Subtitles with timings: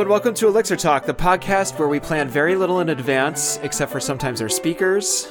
[0.00, 3.58] Hello and welcome to Elixir Talk, the podcast where we plan very little in advance,
[3.58, 5.28] except for sometimes our speakers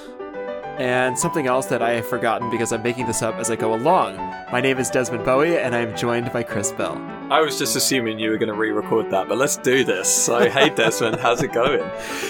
[0.77, 3.73] and something else that I have forgotten because I'm making this up as I go
[3.73, 4.18] along.
[4.52, 6.95] My name is Desmond Bowe, and I am joined by Chris Bell.
[7.32, 10.07] I was just assuming you were going to re-record that, but let's do this.
[10.07, 11.81] So, hey Desmond, how's it going?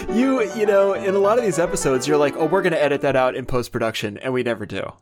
[0.07, 2.81] You, you know, in a lot of these episodes, you're like, "Oh, we're going to
[2.81, 4.93] edit that out in post production," and we never do.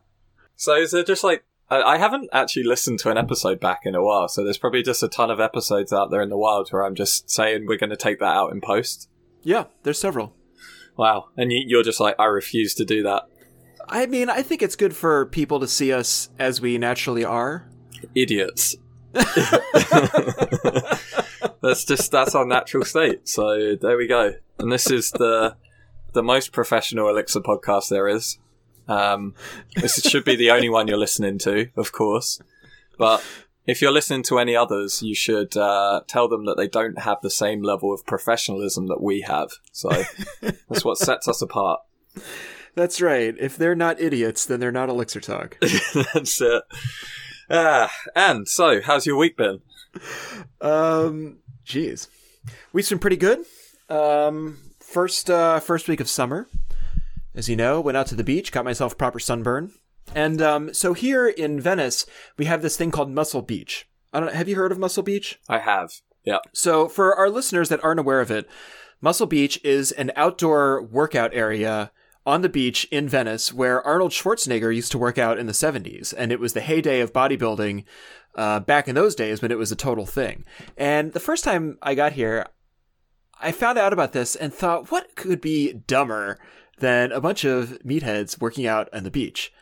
[0.56, 4.02] So, is there just like I haven't actually listened to an episode back in a
[4.02, 6.82] while, so there's probably just a ton of episodes out there in the wild where
[6.82, 9.10] I'm just saying we're going to take that out in post.
[9.42, 10.34] Yeah, there's several.
[10.96, 13.24] Wow, and you're just like, I refuse to do that.
[13.86, 17.68] I mean, I think it's good for people to see us as we naturally are.
[18.14, 18.76] Idiots.
[19.12, 19.24] that's
[21.84, 23.26] just that's our natural state.
[23.28, 24.34] So there we go.
[24.58, 25.56] And this is the
[26.12, 28.38] the most professional Elixir podcast there is.
[28.88, 29.34] Um,
[29.76, 32.40] this should be the only one you're listening to, of course.
[32.98, 33.24] But
[33.66, 37.18] if you're listening to any others, you should uh, tell them that they don't have
[37.22, 39.50] the same level of professionalism that we have.
[39.72, 39.90] So
[40.40, 41.80] that's what sets us apart.
[42.74, 43.34] That's right.
[43.38, 45.58] If they're not idiots, then they're not Elixir Talk.
[46.14, 46.62] that's it.
[47.50, 49.60] Ah, and so, how's your week been?
[50.60, 52.08] Um, jeez,
[52.72, 53.44] week's been pretty good.
[53.88, 56.46] Um, first, uh, first week of summer,
[57.38, 59.72] as you know, went out to the beach, got myself proper sunburn,
[60.14, 62.04] and um, so here in Venice,
[62.36, 63.88] we have this thing called Muscle Beach.
[64.12, 64.34] I don't.
[64.34, 65.38] Have you heard of Muscle Beach?
[65.48, 65.92] I have.
[66.24, 66.38] Yeah.
[66.52, 68.48] So for our listeners that aren't aware of it,
[69.00, 71.92] Muscle Beach is an outdoor workout area
[72.26, 76.12] on the beach in Venice where Arnold Schwarzenegger used to work out in the 70s.
[76.14, 77.84] And it was the heyday of bodybuilding
[78.34, 80.44] uh, back in those days when it was a total thing.
[80.76, 82.44] And the first time I got here,
[83.40, 86.38] I found out about this and thought, what could be dumber
[86.80, 89.52] than a bunch of meatheads working out on the beach?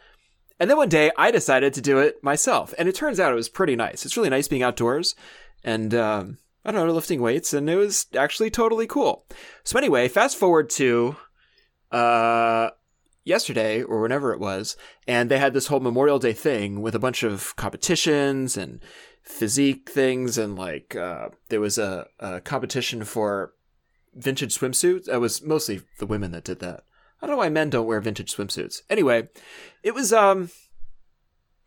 [0.58, 2.72] And then one day I decided to do it myself.
[2.78, 4.06] And it turns out it was pretty nice.
[4.06, 5.14] It's really nice being outdoors
[5.62, 7.52] and, um, I don't know, lifting weights.
[7.52, 9.26] And it was actually totally cool.
[9.64, 11.16] So anyway, fast forward to
[11.92, 12.70] uh,
[13.24, 14.76] yesterday or whenever it was,
[15.06, 18.80] and they had this whole Memorial Day thing with a bunch of competitions and
[19.22, 23.52] physique things, and like uh, there was a, a competition for
[24.14, 25.08] vintage swimsuits.
[25.08, 26.84] It was mostly the women that did that.
[27.20, 28.82] I don't know why men don't wear vintage swimsuits.
[28.90, 29.28] Anyway,
[29.82, 30.50] it was um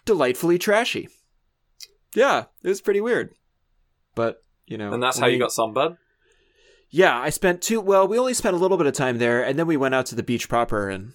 [0.05, 1.09] delightfully trashy.
[2.15, 3.33] Yeah, it was pretty weird,
[4.15, 5.97] but you know, And that's how we- you got sunburned?
[6.89, 7.79] yeah, I spent two.
[7.81, 10.05] Well, we only spent a little bit of time there, and then we went out
[10.07, 11.13] to the beach proper and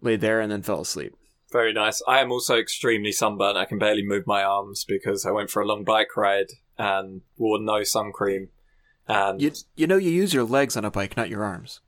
[0.00, 1.14] laid there, and then fell asleep.
[1.50, 2.02] Very nice.
[2.08, 3.58] I am also extremely sunburnt.
[3.58, 6.46] I can barely move my arms because I went for a long bike ride
[6.78, 8.48] and wore no sun cream.
[9.06, 11.80] And You you know you use your legs on a bike, not your arms.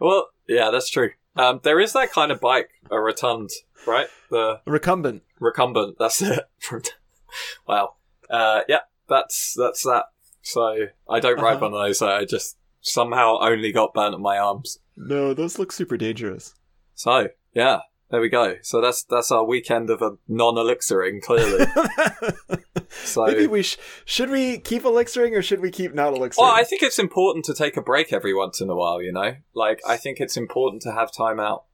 [0.00, 1.10] Well, yeah, that's true.
[1.36, 3.50] Um, there is that kind of bike, a rotund,
[3.86, 4.06] right?
[4.30, 5.22] The Recumbent.
[5.40, 5.96] recumbent.
[5.98, 6.44] That's it.
[7.66, 7.94] wow.
[8.30, 10.04] Uh, yeah, that's that's that.
[10.42, 11.70] So I don't ride Uh-huh.
[11.70, 11.98] one of those.
[11.98, 14.78] So I just somehow only got burnt on my arms.
[14.96, 16.54] No, those look super dangerous.
[16.94, 17.80] So yeah,
[18.10, 18.56] there we go.
[18.62, 21.66] So that's that's our weekend of a non-elixiring, clearly.
[23.04, 26.46] So Maybe we sh- should we keep elixiring or should we keep not elixiring?
[26.46, 29.12] Well, I think it's important to take a break every once in a while, you
[29.12, 29.36] know?
[29.54, 31.64] Like, I think it's important to have time out.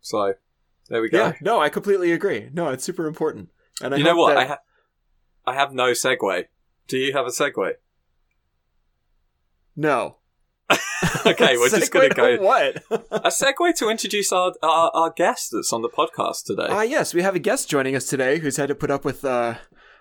[0.00, 0.34] So,
[0.88, 1.18] there we go.
[1.18, 2.48] yeah, no, I completely agree.
[2.52, 3.48] No, it's super important.
[3.82, 4.34] And I you know what?
[4.34, 4.58] that- I, ha-
[5.46, 6.44] I have no segue.
[6.88, 7.72] Do you have a segue?
[9.76, 10.16] no.
[11.26, 12.36] okay, we're just going to go.
[12.38, 12.76] What?
[13.10, 16.66] A segue to introduce our, our, our guest that's on the podcast today.
[16.70, 19.24] Ah, yes, we have a guest joining us today who's had to put up with
[19.26, 19.56] uh,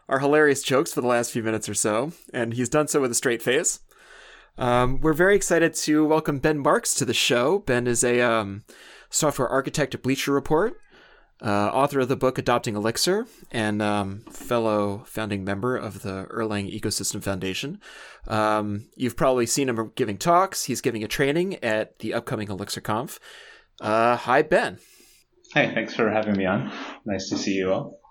[0.10, 3.12] our hilarious jokes for the last few minutes or so, and he's done so with
[3.12, 3.80] a straight face.
[4.58, 7.60] Um, we're very excited to welcome Ben Marx to the show.
[7.60, 8.64] Ben is a um,
[9.10, 10.80] software architect at Bleacher Report,
[11.42, 16.72] uh, author of the book Adopting Elixir, and um, fellow founding member of the Erlang
[16.72, 17.80] Ecosystem Foundation.
[18.28, 20.66] Um, you've probably seen him giving talks.
[20.66, 23.18] He's giving a training at the upcoming ElixirConf.
[23.82, 24.78] Uh, hi, Ben.
[25.54, 26.72] Hey, thanks for having me on.
[27.06, 28.03] Nice to see you all.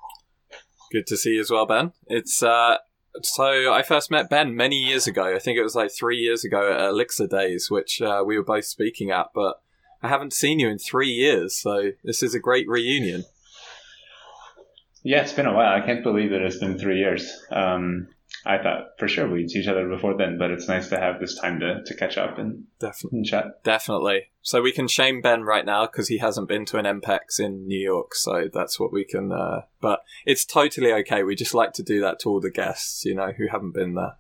[0.93, 1.93] Good to see you as well, Ben.
[2.07, 2.77] It's, uh,
[3.23, 5.35] so I first met Ben many years ago.
[5.35, 8.45] I think it was like three years ago at Elixir Daze, which uh, we were
[8.45, 9.57] both speaking at, but
[10.03, 13.25] I haven't seen you in three years, so this is a great reunion.
[15.03, 15.81] Yeah, it's been a while.
[15.81, 17.31] I can't believe that it's been three years.
[17.51, 18.09] Um,
[18.45, 21.21] I thought for sure we'd see each other before then, but it's nice to have
[21.21, 23.19] this time to, to catch up and, Definitely.
[23.19, 23.45] and chat.
[23.63, 24.31] Definitely.
[24.43, 27.67] So we can shame Ben right now because he hasn't been to an EMPEX in
[27.67, 28.15] New York.
[28.15, 29.31] So that's what we can.
[29.31, 31.23] Uh, but it's totally okay.
[31.23, 33.95] We just like to do that to all the guests, you know, who haven't been
[33.95, 34.17] there.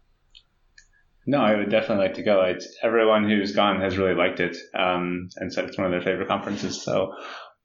[1.26, 2.42] No, I would definitely like to go.
[2.42, 6.00] It's, everyone who's gone has really liked it um, and said it's one of their
[6.00, 6.82] favorite conferences.
[6.82, 7.12] So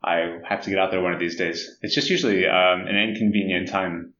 [0.04, 1.78] I have to get out there one of these days.
[1.82, 4.14] It's just usually um, an inconvenient time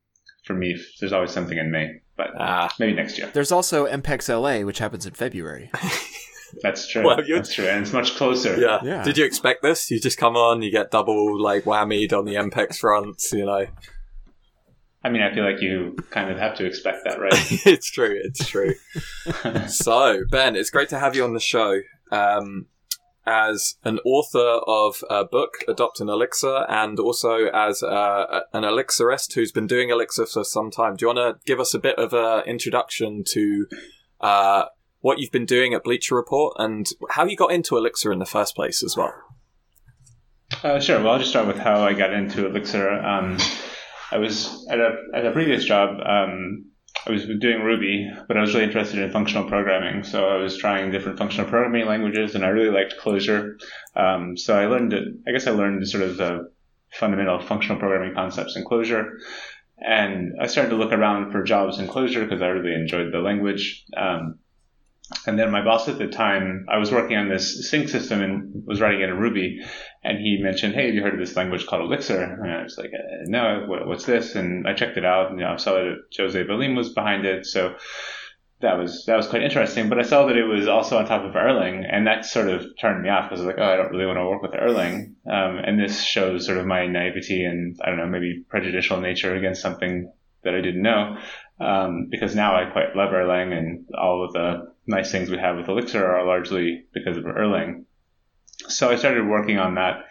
[0.46, 0.76] for me.
[1.00, 2.70] There's always something in May, but Ah.
[2.80, 3.30] maybe next year.
[3.34, 5.70] There's also EMPEX LA, which happens in February.
[6.64, 7.04] That's true.
[7.04, 8.60] Well, you- That's true, and it's much closer.
[8.60, 8.80] Yeah.
[8.84, 9.04] Yeah.
[9.04, 9.92] Did you expect this?
[9.92, 13.66] You just come on, you get double like whammied on the EMPEX front, you know.
[15.04, 17.32] I mean, I feel like you kind of have to expect that, right?
[17.66, 18.74] it's true, it's true.
[19.68, 21.80] so, Ben, it's great to have you on the show.
[22.12, 22.66] Um,
[23.28, 29.52] as an author of a book, Adopting Elixir, and also as uh, an elixirist who's
[29.52, 30.96] been doing Elixir for some time.
[30.96, 33.68] Do you want to give us a bit of an introduction to
[34.22, 34.66] uh,
[35.02, 38.26] what you've been doing at Bleacher Report and how you got into Elixir in the
[38.26, 39.14] first place as well?
[40.64, 41.00] Uh, sure.
[41.00, 42.90] Well, I'll just start with how I got into Elixir.
[42.90, 43.38] Um,
[44.12, 46.00] I was at a at a previous job.
[46.00, 46.72] Um,
[47.06, 50.04] I was doing Ruby, but I was really interested in functional programming.
[50.04, 53.60] So I was trying different functional programming languages, and I really liked Clojure.
[53.96, 54.94] Um, so I learned.
[55.28, 56.52] I guess I learned sort of the
[56.92, 59.18] fundamental functional programming concepts in Clojure.
[59.80, 63.20] And I started to look around for jobs in Clojure because I really enjoyed the
[63.20, 63.86] language.
[63.96, 64.40] Um,
[65.26, 68.66] and then my boss at the time, I was working on this sync system and
[68.66, 69.62] was writing it in Ruby.
[70.04, 72.78] And he mentioned, "Hey, have you heard of this language called Elixir?" And I was
[72.78, 75.58] like, uh, "No, what, what's this?" And I checked it out, and you know, I
[75.58, 77.76] saw that Jose Valim was behind it, so
[78.60, 79.88] that was that was quite interesting.
[79.88, 82.66] But I saw that it was also on top of Erlang, and that sort of
[82.80, 84.52] turned me off because I was like, "Oh, I don't really want to work with
[84.52, 89.00] Erlang." Um, and this shows sort of my naivety and I don't know, maybe prejudicial
[89.00, 90.12] nature against something
[90.44, 91.18] that I didn't know.
[91.60, 95.58] Um, because now I quite love Erlang, and all of the nice things we have
[95.58, 97.86] with Elixir are largely because of Erlang
[98.68, 100.06] so I started working on that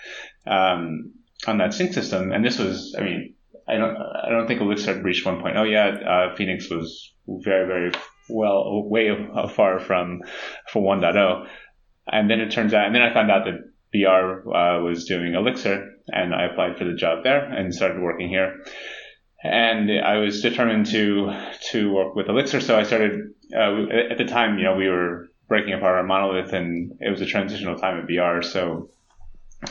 [0.47, 1.13] um,
[1.47, 3.35] on that sync system, and this was, I mean,
[3.69, 6.07] I don't I don't think Elixir had reached 1.0 yet.
[6.07, 7.93] Uh, Phoenix was very very
[8.29, 9.11] well way
[9.51, 10.23] far from
[10.69, 11.47] for 1.0,
[12.07, 13.63] and then it turns out, and then I found out that
[13.93, 18.29] BR uh, was doing Elixir, and I applied for the job there and started working
[18.29, 18.65] here.
[19.43, 21.33] And I was determined to
[21.73, 24.59] to work with Elixir, so I started uh, at the time.
[24.59, 28.07] You know, we were breaking apart our monolith, and it was a transitional time at
[28.07, 28.43] BR.
[28.43, 28.91] So,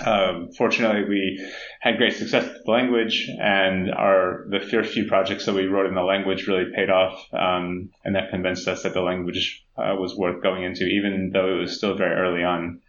[0.06, 5.46] um, fortunately, we had great success with the language, and our the first few projects
[5.46, 8.94] that we wrote in the language really paid off, um, and that convinced us that
[8.94, 12.82] the language uh, was worth going into, even though it was still very early on.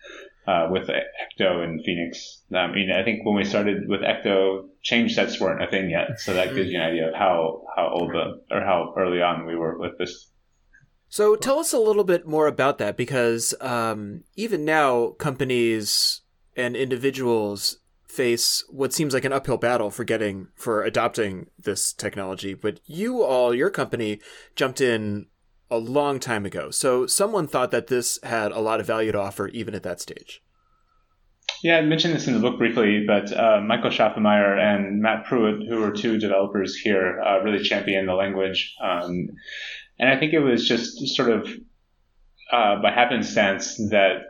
[0.48, 5.16] Uh, with Ecto and Phoenix, I mean, I think when we started with Ecto, change
[5.16, 8.12] sets weren't a thing yet, so that gives you an idea of how how old
[8.12, 10.30] the or how early on we were with this
[11.08, 16.22] So tell us a little bit more about that because um, even now, companies
[16.56, 22.54] and individuals face what seems like an uphill battle for getting for adopting this technology.
[22.54, 24.20] But you all, your company,
[24.54, 25.26] jumped in
[25.70, 26.70] a long time ago.
[26.70, 30.00] So someone thought that this had a lot of value to offer even at that
[30.00, 30.42] stage.
[31.62, 35.66] Yeah, I mentioned this in the book briefly, but uh, Michael Schaefermeyer and Matt Pruitt,
[35.68, 38.74] who are two developers here, uh, really championed the language.
[38.82, 39.28] Um,
[39.98, 41.48] and I think it was just sort of
[42.52, 44.22] uh, by happenstance that,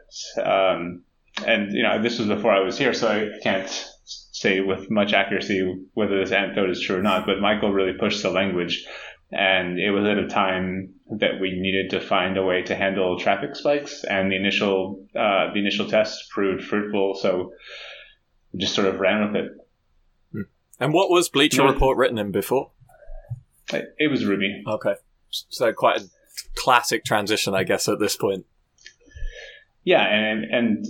[0.43, 1.03] um,
[1.47, 3.69] and you know, this was before I was here, so I can't
[4.05, 7.27] say with much accuracy whether this anecdote is true or not.
[7.27, 8.87] But Michael really pushed the language,
[9.31, 13.19] and it was at a time that we needed to find a way to handle
[13.19, 17.19] traffic spikes, and the initial uh, the initial test proved fruitful.
[17.21, 17.53] So
[18.53, 20.47] we just sort of ran with it.
[20.79, 21.73] And what was Bleacher No.
[21.73, 22.71] Report written in before?
[23.73, 24.63] It, it was Ruby.
[24.69, 24.95] Okay.
[25.49, 26.09] So quite a
[26.55, 28.47] classic transition, I guess, at this point.
[29.85, 30.87] Yeah, and and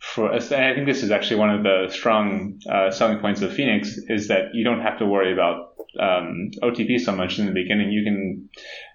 [0.00, 3.42] for us, and I think this is actually one of the strong uh, selling points
[3.42, 7.46] of Phoenix is that you don't have to worry about um, OTP so much in
[7.46, 7.90] the beginning.
[7.90, 8.48] You can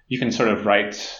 [0.08, 1.18] you can sort of write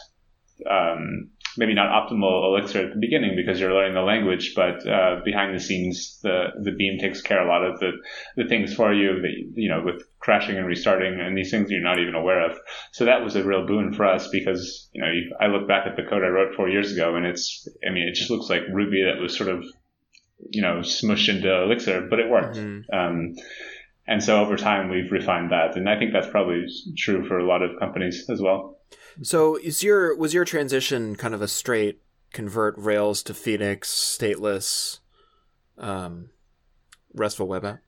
[0.68, 5.20] um, maybe not optimal Elixir at the beginning because you're learning the language, but uh,
[5.24, 7.92] behind the scenes, the the Beam takes care of a lot of the
[8.36, 9.20] the things for you.
[9.20, 12.58] That, you know, with crashing and restarting and these things you're not even aware of.
[12.92, 15.86] So that was a real boon for us because you know you, I look back
[15.86, 18.48] at the code I wrote four years ago and it's I mean it just looks
[18.48, 19.64] like Ruby that was sort of
[20.50, 22.56] you know smushed into Elixir, but it worked.
[22.56, 22.82] Mhm.
[22.92, 23.34] Um,
[24.06, 26.66] and so over time we've refined that, and I think that's probably
[26.96, 28.79] true for a lot of companies as well.
[29.22, 32.00] So is your was your transition kind of a straight
[32.32, 35.00] convert Rails to Phoenix stateless
[35.78, 36.30] um,
[37.14, 37.80] RESTful web app?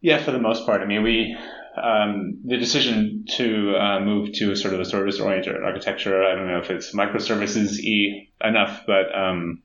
[0.00, 0.80] Yeah, for the most part.
[0.80, 1.36] I mean, we
[1.80, 6.22] um, the decision to uh, move to sort of a service-oriented architecture.
[6.22, 9.62] I don't know if it's microservices e enough, but um,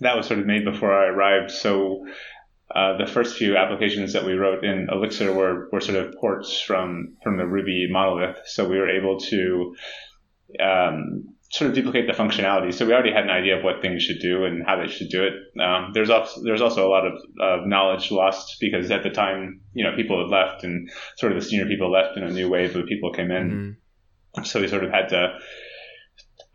[0.00, 1.50] that was sort of made before I arrived.
[1.50, 2.06] So
[2.74, 6.60] uh, the first few applications that we wrote in Elixir were, were sort of ports
[6.60, 8.38] from from the Ruby monolith.
[8.46, 9.76] So we were able to
[10.60, 12.74] um, sort of duplicate the functionality.
[12.74, 15.10] So we already had an idea of what things should do and how they should
[15.10, 15.62] do it.
[15.62, 19.60] Um, there's also there's also a lot of uh, knowledge lost because at the time,
[19.72, 22.48] you know, people had left and sort of the senior people left and a new
[22.48, 23.50] wave of people came in.
[24.36, 24.44] Mm-hmm.
[24.44, 25.38] So we sort of had to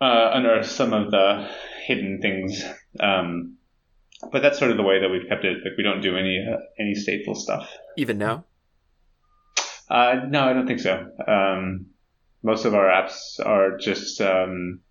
[0.02, 1.50] uh, unearth some of the
[1.86, 2.64] hidden things.
[3.00, 3.58] Um,
[4.32, 5.58] but that's sort of the way that we've kept it.
[5.64, 7.72] Like we don't do any uh, any stateful stuff.
[7.98, 8.46] Even now.
[9.90, 11.06] Uh, no, I don't think so.
[11.28, 11.88] Um,
[12.44, 14.82] most of our apps are just um,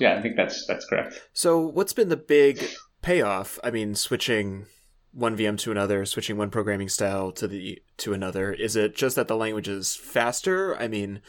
[0.00, 2.62] yeah i think that's that's correct so what's been the big
[3.02, 4.66] payoff i mean switching
[5.12, 9.16] one vm to another switching one programming style to the to another is it just
[9.16, 11.20] that the language is faster i mean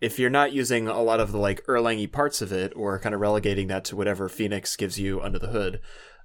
[0.00, 3.14] if you're not using a lot of the like erlangy parts of it or kind
[3.14, 5.80] of relegating that to whatever phoenix gives you under the hood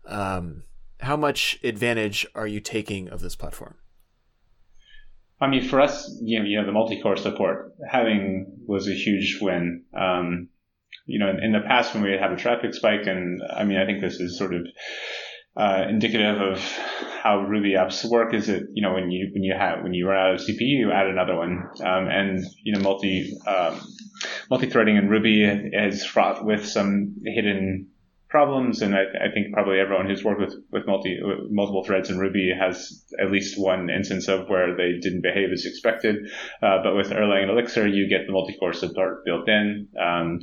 [0.08, 0.64] um,
[1.02, 3.76] how much advantage are you taking of this platform
[5.40, 9.38] I mean, for us, you know, you know, the multi-core support having was a huge
[9.40, 9.84] win.
[9.96, 10.50] Um,
[11.06, 13.78] you know, in, in, the past when we had a traffic spike, and I mean,
[13.78, 14.66] I think this is sort of
[15.56, 16.60] uh, indicative of
[17.22, 18.34] how Ruby apps work.
[18.34, 20.60] Is that you know when you when you have when you run out of CPU,
[20.60, 23.80] you add another one, um, and you know, multi um,
[24.50, 27.90] multi-threading in Ruby is fraught with some hidden
[28.30, 32.10] problems, and I, I, think probably everyone who's worked with with multi with multiple threads
[32.10, 36.30] in Ruby has at least one instance of where they didn't behave as expected.
[36.62, 40.40] Uh, but with Erlang and Elixir, you get the multi-core support built in, um,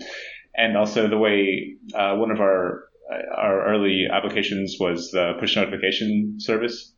[0.57, 2.85] and also the way uh, one of our
[3.37, 6.94] our early applications was the push notification service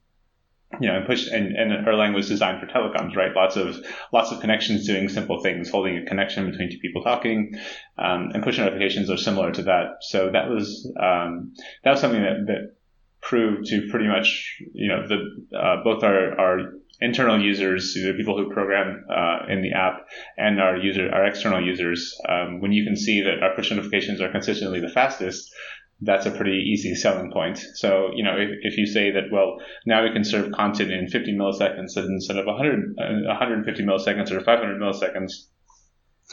[0.80, 3.34] you know, and push and, and Erlang was designed for telecoms, right?
[3.34, 3.76] Lots of
[4.12, 7.54] lots of connections doing simple things, holding a connection between two people talking,
[7.98, 9.98] um, and push notifications are similar to that.
[10.00, 11.54] So that was um,
[11.84, 12.76] that was something that, that
[13.22, 16.58] proved to pretty much you know the uh, both our our
[17.00, 20.06] internal users, the people who program uh, in the app,
[20.36, 24.20] and our user our external users, um, when you can see that our push notifications
[24.20, 25.54] are consistently the fastest,
[26.00, 27.58] that's a pretty easy selling point.
[27.74, 31.08] So, you know, if, if you say that, well, now we can serve content in
[31.08, 35.32] 50 milliseconds instead of 100, uh, 150 milliseconds or 500 milliseconds,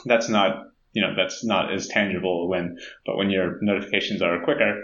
[0.05, 4.81] that's not, you know, that's not as tangible when, but when your notifications are quicker,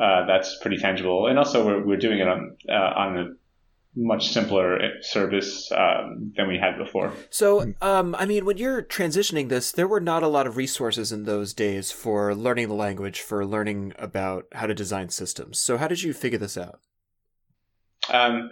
[0.00, 1.28] uh, that's pretty tangible.
[1.28, 3.36] And also we're, we're doing it on, uh, on
[3.96, 7.12] much simpler service um, than we had before.
[7.30, 11.10] So, um, I mean, when you're transitioning this, there were not a lot of resources
[11.10, 15.58] in those days for learning the language, for learning about how to design systems.
[15.58, 16.80] So, how did you figure this out?
[18.08, 18.50] Um,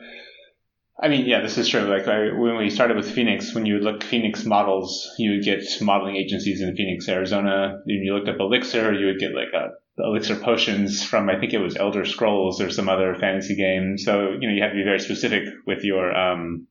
[1.01, 1.83] I mean, yeah, this is true.
[1.83, 5.63] Like I, when we started with Phoenix, when you look Phoenix models, you would get
[5.81, 7.81] modeling agencies in Phoenix, Arizona.
[7.85, 11.53] When you looked up Elixir, you would get like a elixir potions from I think
[11.53, 13.99] it was Elder Scrolls or some other fantasy game.
[13.99, 16.67] So you know you have to be very specific with your um,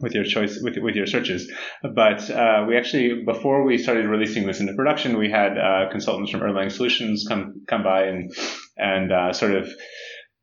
[0.00, 1.50] with your choice with with your searches.
[1.82, 6.30] But uh, we actually before we started releasing this into production, we had uh, consultants
[6.30, 8.32] from Erlang Solutions come come by and
[8.76, 9.68] and uh, sort of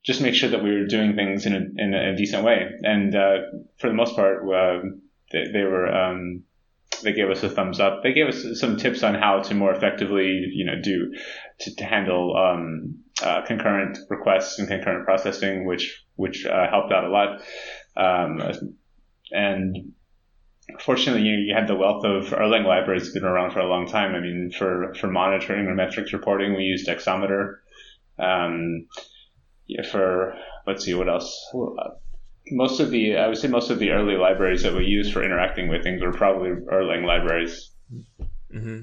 [0.04, 2.66] just make sure that we were doing things in a in a decent way.
[2.82, 3.38] And uh,
[3.78, 4.80] for the most part, uh,
[5.32, 5.88] they, they, were.
[5.88, 6.44] Um,
[7.04, 8.04] they gave us a thumbs up.
[8.04, 11.14] They gave us some tips on how to more effectively, you know, do
[11.60, 17.04] to, to handle um, uh, concurrent requests and concurrent processing, which which uh, helped out
[17.04, 17.42] a lot.
[17.96, 18.76] Um,
[19.32, 19.94] and
[20.80, 24.16] fortunately, you, you had the wealth of Erlang libraries been around for a long time.
[24.16, 27.58] I mean, for for monitoring and metrics reporting, we used Exometer.
[28.20, 28.88] Um,
[29.90, 30.36] for
[30.68, 31.50] let's see what else
[32.52, 35.24] most of the I would say most of the early libraries that we use for
[35.24, 37.72] interacting with things were probably Erlang libraries.
[38.54, 38.82] Mm-hmm.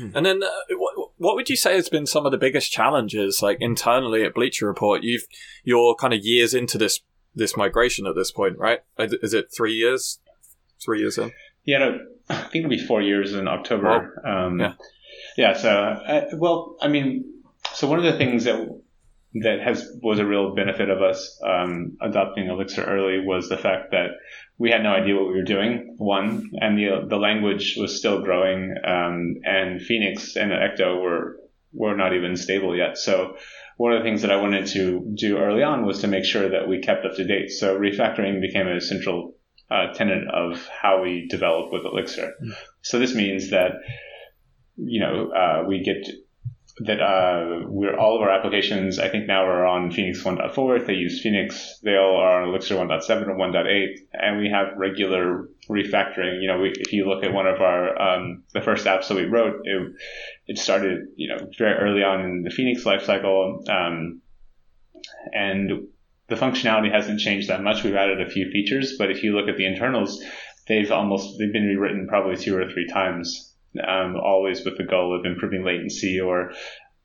[0.00, 0.10] Right.
[0.10, 0.16] Hmm.
[0.16, 3.42] And then, uh, what, what would you say has been some of the biggest challenges,
[3.42, 5.02] like internally at Bleacher Report?
[5.02, 5.26] You've
[5.62, 7.00] you're kind of years into this
[7.34, 8.80] this migration at this point, right?
[8.98, 10.20] Is it three years?
[10.84, 11.32] Three years in?
[11.64, 14.20] Yeah, no, I think it'll be four years in October.
[14.24, 14.74] Oh, um, yeah.
[15.36, 15.52] Yeah.
[15.54, 17.24] So, uh, well, I mean,
[17.72, 18.80] so one of the things that
[19.34, 23.90] that has was a real benefit of us um, adopting Elixir early was the fact
[23.90, 24.10] that
[24.58, 25.94] we had no idea what we were doing.
[25.98, 31.36] One, and the the language was still growing, um, and Phoenix and Ecto were
[31.72, 32.96] were not even stable yet.
[32.96, 33.36] So
[33.76, 36.48] one of the things that I wanted to do early on was to make sure
[36.50, 37.50] that we kept up to date.
[37.50, 39.34] So refactoring became a central
[39.68, 42.34] uh, tenet of how we develop with Elixir.
[42.40, 42.50] Mm-hmm.
[42.82, 43.72] So this means that
[44.76, 46.08] you know uh, we get
[46.78, 48.98] that uh, we're all of our applications.
[48.98, 50.86] I think now are on Phoenix 1.4.
[50.86, 55.48] They use Phoenix, they all are on Elixir 1.7 or 1.8, and we have regular
[55.70, 56.42] refactoring.
[56.42, 59.14] You know, we, if you look at one of our um, the first apps that
[59.14, 59.92] we wrote, it,
[60.48, 64.20] it started you know very early on in the Phoenix lifecycle, um,
[65.32, 65.70] and
[66.28, 67.84] the functionality hasn't changed that much.
[67.84, 70.20] We've added a few features, but if you look at the internals,
[70.66, 73.53] they've almost they've been rewritten probably two or three times
[73.86, 76.52] um, always with the goal of improving latency or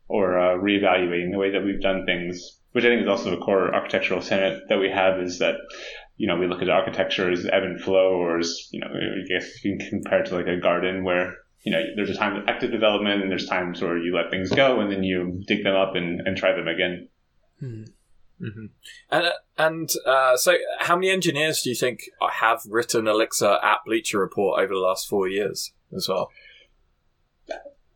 [0.07, 2.57] or uh, reevaluating the way that we've done things.
[2.71, 5.55] Which I think is also a core architectural tenet that we have is that
[6.17, 9.27] you know we look at architecture as ebb and flow, or as you know I
[9.27, 12.35] guess you can compare it to like a garden where you know there's a time
[12.35, 15.63] of active development and there's times where you let things go and then you dig
[15.63, 17.07] them up and, and try them again.
[17.59, 17.83] Hmm.
[18.41, 18.65] Mm-hmm.
[19.11, 24.19] And uh, and so, how many engineers do you think have written Elixir at Bleacher
[24.19, 26.29] Report over the last four years as well?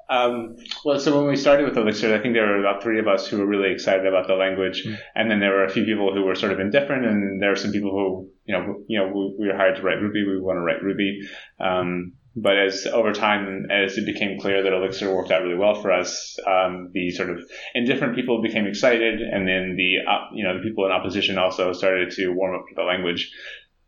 [0.09, 3.07] Um, well, so when we started with Elixir, I think there were about three of
[3.07, 4.97] us who were really excited about the language, mm.
[5.15, 7.55] and then there were a few people who were sort of indifferent, and there were
[7.55, 10.39] some people who, you know, you know, we, we were hired to write Ruby, we
[10.39, 11.21] want to write Ruby.
[11.59, 15.75] Um, but as over time, as it became clear that Elixir worked out really well
[15.75, 17.39] for us, um, the sort of
[17.75, 21.73] indifferent people became excited, and then the uh, you know the people in opposition also
[21.73, 23.31] started to warm up to the language.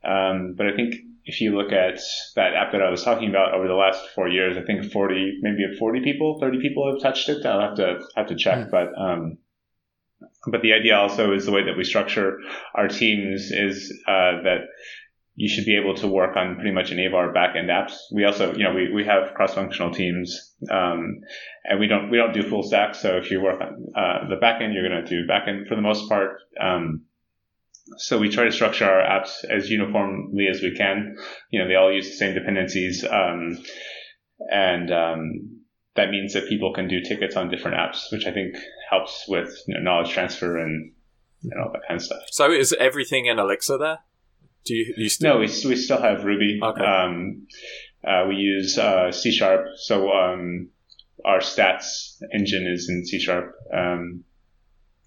[0.04, 0.96] Um, but I think
[1.26, 2.00] if you look at
[2.36, 5.40] that app that I was talking about over the last four years, I think 40,
[5.42, 7.46] maybe 40 people, 30 people have touched it.
[7.46, 8.72] I'll have to have to check, mm.
[8.72, 9.38] but um,
[10.48, 12.38] but the idea also is the way that we structure
[12.76, 14.60] our teams is uh, that
[15.36, 17.94] you should be able to work on pretty much any of our backend apps.
[18.14, 21.20] We also, you know, we, we have cross-functional teams, um,
[21.66, 22.96] and we don't we don't do full stack.
[22.96, 25.82] So if you work on uh, the backend, you're going to do backend for the
[25.82, 26.38] most part.
[26.62, 27.06] Um,
[27.98, 31.16] so we try to structure our apps as uniformly as we can.
[31.52, 33.58] You know, they all use the same dependencies, um,
[34.52, 35.62] and um,
[35.96, 38.56] that means that people can do tickets on different apps, which I think
[38.90, 40.94] helps with you know, knowledge transfer and,
[41.44, 42.22] and all that kind of stuff.
[42.32, 44.00] So is everything in Elixir there?
[44.66, 45.36] Do you, you still?
[45.36, 46.60] No, we, we still have Ruby.
[46.62, 46.84] Okay.
[46.84, 47.48] Um,
[48.06, 49.66] uh, we use uh, C sharp.
[49.78, 50.70] So um,
[51.24, 53.54] our stats engine is in C sharp.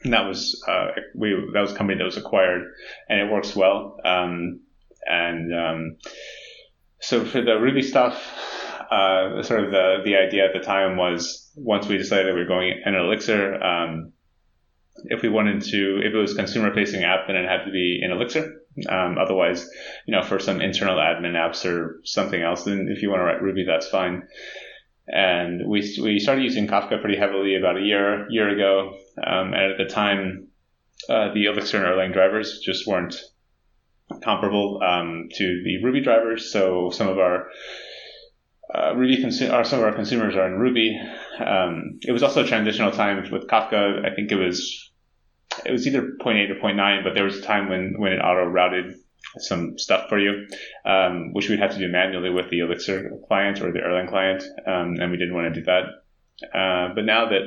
[0.04, 2.62] And that was uh, we that was a company that was acquired,
[3.08, 3.98] and it works well.
[4.04, 4.60] Um,
[5.04, 5.96] and um,
[7.00, 8.14] so for the Ruby stuff,
[8.90, 12.46] uh, sort of the the idea at the time was once we decided we were
[12.46, 14.12] going in Elixir, um,
[15.04, 18.00] if we wanted to, if it was consumer facing app, then it had to be
[18.02, 18.62] in Elixir.
[18.88, 19.68] Um, otherwise,
[20.06, 23.24] you know, for some internal admin apps or something else, then if you want to
[23.24, 24.22] write Ruby, that's fine.
[25.08, 28.96] And we we started using Kafka pretty heavily about a year year ago.
[29.26, 30.48] Um, and at the time,
[31.08, 33.16] uh, the Elixir and Erlang drivers just weren't
[34.22, 36.52] comparable um, to the Ruby drivers.
[36.52, 37.48] So some of our
[38.74, 41.00] uh, Ruby consu- or some of our consumers are in Ruby.
[41.38, 44.04] Um, it was also a transitional time with Kafka.
[44.04, 44.90] I think it was
[45.64, 48.44] it was either 0.8 or 0.9, but there was a time when, when it auto
[48.44, 48.94] routed
[49.38, 50.46] some stuff for you,
[50.84, 54.42] um, which we'd have to do manually with the Elixir client or the Erlang client,
[54.66, 55.82] um, and we didn't want to do that.
[56.54, 57.42] Uh, but now that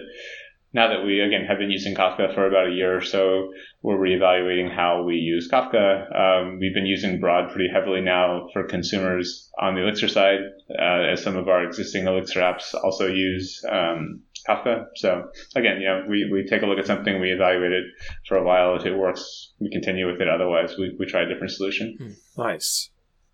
[0.74, 3.98] now that we again have been using Kafka for about a year or so, we're
[3.98, 6.16] reevaluating how we use Kafka.
[6.16, 11.12] Um, we've been using Broad pretty heavily now for consumers on the Elixir side, uh,
[11.12, 14.86] as some of our existing Elixir apps also use um, Kafka.
[14.96, 17.86] So again, know, we, we take a look at something, we evaluate it
[18.28, 18.76] for a while.
[18.76, 20.30] If it works, we continue with it.
[20.30, 21.98] Otherwise, we, we try a different solution.
[22.00, 22.42] Hmm.
[22.42, 22.91] Nice.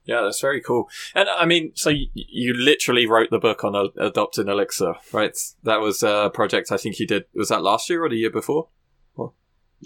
[0.08, 0.89] Yeah, that's very cool.
[1.13, 5.38] And I mean, so you, you literally wrote the book on adopting Elixir, right?
[5.63, 7.26] That was a project I think you did.
[7.36, 8.70] Was that last year or the year before?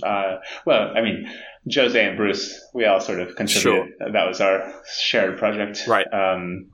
[0.04, 1.30] Uh, well, I mean,
[1.74, 3.94] Jose and Bruce, we all sort of contributed.
[4.00, 4.12] Sure.
[4.12, 5.86] That was our shared project.
[5.88, 6.08] Right.
[6.14, 6.72] Um,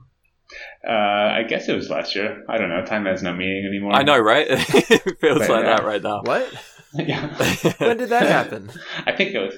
[0.88, 2.44] uh, I guess it was last year.
[2.48, 2.84] I don't know.
[2.84, 3.92] Time has no meaning anymore.
[3.92, 4.46] I know, right?
[4.50, 6.22] it feels but, like that right now.
[6.22, 6.52] What?
[6.94, 7.36] yeah.
[7.78, 8.70] when did that happen?
[9.06, 9.54] I think it was.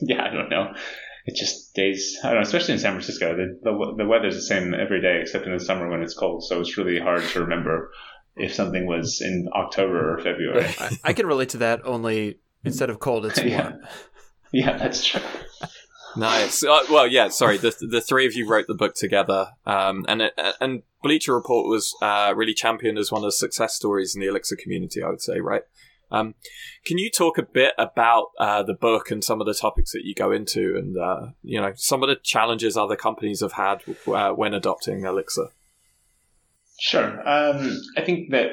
[0.00, 0.72] Yeah, I don't know.
[1.30, 2.18] It just days.
[2.24, 2.42] I don't know.
[2.42, 5.60] Especially in San Francisco, the, the the weather's the same every day except in the
[5.60, 6.42] summer when it's cold.
[6.44, 7.92] So it's really hard to remember
[8.34, 10.66] if something was in October or February.
[10.80, 11.86] I, I can relate to that.
[11.86, 13.48] Only instead of cold, it's warm.
[13.48, 13.72] yeah.
[14.52, 15.20] yeah, that's true.
[16.16, 16.64] Nice.
[16.64, 17.28] Uh, well, yeah.
[17.28, 21.32] Sorry, the the three of you wrote the book together, um, and it, and Bleacher
[21.32, 25.00] Report was uh, really championed as one of the success stories in the Elixir community.
[25.00, 25.62] I would say, right?
[26.10, 26.34] Um,
[26.84, 30.04] can you talk a bit about uh, the book and some of the topics that
[30.04, 33.82] you go into, and uh, you know some of the challenges other companies have had
[34.08, 35.48] uh, when adopting Elixir?
[36.78, 37.28] Sure.
[37.28, 38.50] Um, I think that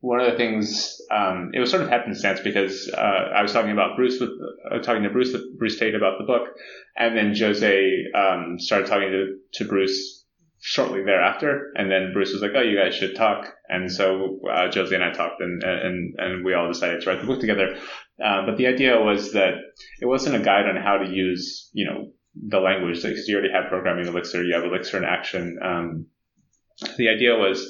[0.00, 3.70] one of the things um, it was sort of happenstance because uh, I was talking
[3.70, 4.30] about Bruce with
[4.70, 6.48] uh, talking to Bruce Bruce Tate about the book,
[6.96, 10.21] and then Jose um, started talking to, to Bruce
[10.64, 14.70] shortly thereafter, and then Bruce was like, "Oh, you guys should talk," and so uh,
[14.72, 17.76] Jose and I talked, and and and we all decided to write the book together.
[18.24, 19.54] Uh, but the idea was that
[20.00, 23.52] it wasn't a guide on how to use you know the language because you already
[23.52, 25.58] have programming Elixir, you have Elixir in action.
[25.62, 26.06] Um,
[26.96, 27.68] the idea was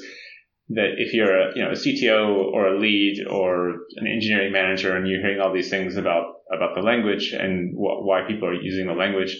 [0.69, 4.95] that if you're a, you know, a CTO or a lead or an engineering manager
[4.95, 8.53] and you're hearing all these things about, about the language and wh- why people are
[8.53, 9.37] using the language,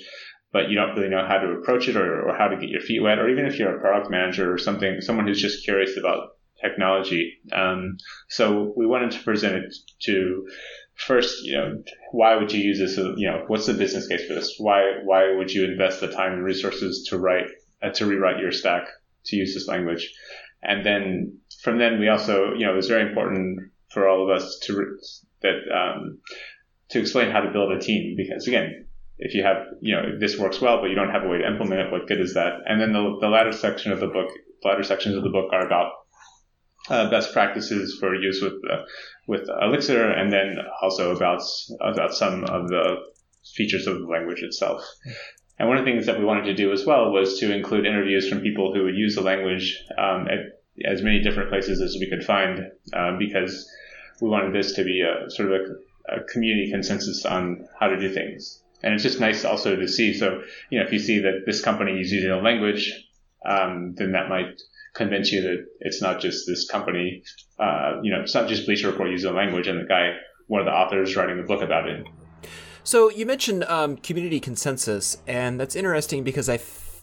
[0.53, 2.79] but you don't really know how to approach it or, or how to get your
[2.79, 5.97] feet wet, or even if you're a product manager or something, someone who's just curious
[5.97, 7.39] about technology.
[7.51, 7.97] Um,
[8.29, 10.47] so we wanted to present it to
[10.95, 12.97] first, you know, why would you use this?
[12.97, 14.55] You know, what's the business case for this?
[14.59, 17.47] Why why would you invest the time and resources to write
[17.81, 18.87] uh, to rewrite your stack
[19.25, 20.13] to use this language?
[20.61, 24.35] And then from then we also, you know, it was very important for all of
[24.35, 24.97] us to
[25.41, 26.19] that um,
[26.89, 28.85] to explain how to build a team because again,
[29.25, 31.47] if you have, you know, this works well, but you don't have a way to
[31.47, 32.53] implement it, what good is that?
[32.65, 34.29] And then the, the latter section of the book,
[34.65, 35.91] latter sections of the book are about
[36.89, 38.83] uh, best practices for use with uh,
[39.25, 41.41] with Elixir, and then also about
[41.79, 42.97] about some of the
[43.55, 44.83] features of the language itself.
[45.57, 47.85] And one of the things that we wanted to do as well was to include
[47.85, 50.39] interviews from people who would use the language um, at
[50.85, 52.59] as many different places as we could find,
[52.93, 53.69] um, because
[54.21, 57.97] we wanted this to be a sort of a, a community consensus on how to
[57.97, 58.63] do things.
[58.83, 60.13] And it's just nice also to see.
[60.13, 62.91] So, you know, if you see that this company is using a language,
[63.45, 64.61] um, then that might
[64.93, 67.23] convince you that it's not just this company.
[67.59, 70.15] Uh, you know, it's not just Bleacher Report using a language and the guy,
[70.47, 72.05] one of the authors writing the book about it.
[72.83, 76.55] So you mentioned um, community consensus, and that's interesting because I,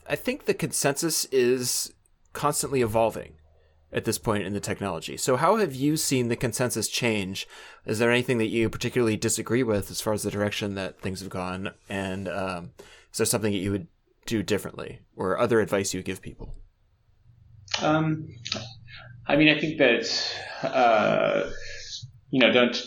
[0.06, 1.92] I think the consensus is
[2.34, 3.32] constantly evolving
[3.92, 5.16] at this point in the technology.
[5.16, 7.48] So how have you seen the consensus change?
[7.86, 11.20] Is there anything that you particularly disagree with as far as the direction that things
[11.20, 11.70] have gone?
[11.88, 12.70] And um,
[13.12, 13.88] is there something that you would
[14.26, 16.54] do differently or other advice you would give people?
[17.82, 18.28] Um,
[19.26, 21.50] I mean, I think that, uh,
[22.30, 22.80] you know, don't,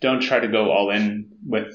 [0.00, 1.74] don't try to go all in with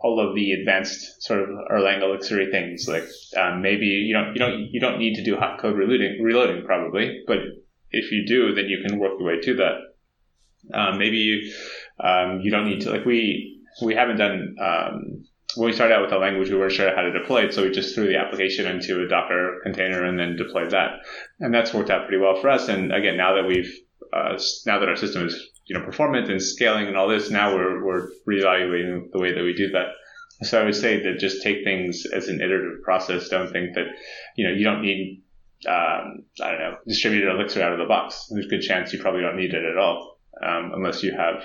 [0.00, 2.88] all of the advanced sort of Erlang Elixir things.
[2.88, 3.04] Like,
[3.36, 6.64] um, maybe you don't, you don't, you don't need to do hot code reloading, reloading
[6.64, 7.38] probably, but
[7.92, 9.76] if you do, then you can work your way to that.
[10.74, 11.52] Um, maybe you,
[12.00, 15.24] um, you don't need to like we we haven't done um,
[15.56, 17.62] when we started out with the language we weren't sure how to deploy it, so
[17.62, 21.00] we just threw the application into a Docker container and then deployed that,
[21.40, 22.68] and that's worked out pretty well for us.
[22.68, 23.72] And again, now that we've
[24.12, 27.54] uh, now that our system is you know performant and scaling and all this, now
[27.54, 29.88] we're we're reevaluating the way that we do that.
[30.42, 33.28] So I would say that just take things as an iterative process.
[33.28, 33.86] Don't think that
[34.36, 35.22] you know you don't need
[35.68, 38.26] um, I don't know, distributed Elixir out of the box.
[38.30, 41.42] There's a good chance you probably don't need it at all, um, unless you have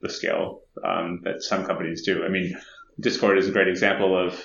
[0.00, 2.24] the scale um, that some companies do.
[2.24, 2.56] I mean,
[2.98, 4.40] Discord is a great example of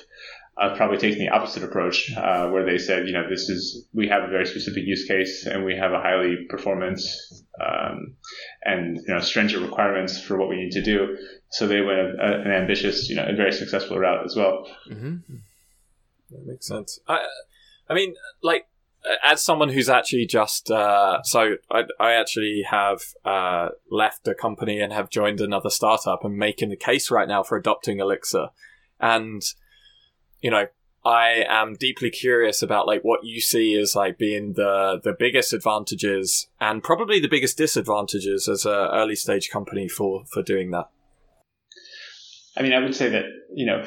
[0.75, 4.23] probably taking the opposite approach, uh, where they said, you know, this is we have
[4.23, 8.15] a very specific use case and we have a highly performance um,
[8.63, 11.17] and you know stringent requirements for what we need to do.
[11.49, 14.67] So they went a, an ambitious, you know, a very successful route as well.
[14.89, 15.35] Mm-hmm.
[16.31, 16.99] That makes sense.
[17.07, 17.25] I,
[17.89, 18.67] I mean, like
[19.23, 24.79] as someone who's actually just uh, so I, I actually have uh, left a company
[24.79, 28.49] and have joined another startup and making the case right now for adopting Elixir,
[28.99, 29.41] and
[30.41, 30.67] you know
[31.05, 35.53] I am deeply curious about like what you see as like being the the biggest
[35.53, 40.89] advantages and probably the biggest disadvantages as a early stage company for for doing that.
[42.57, 43.83] I mean, I would say that you know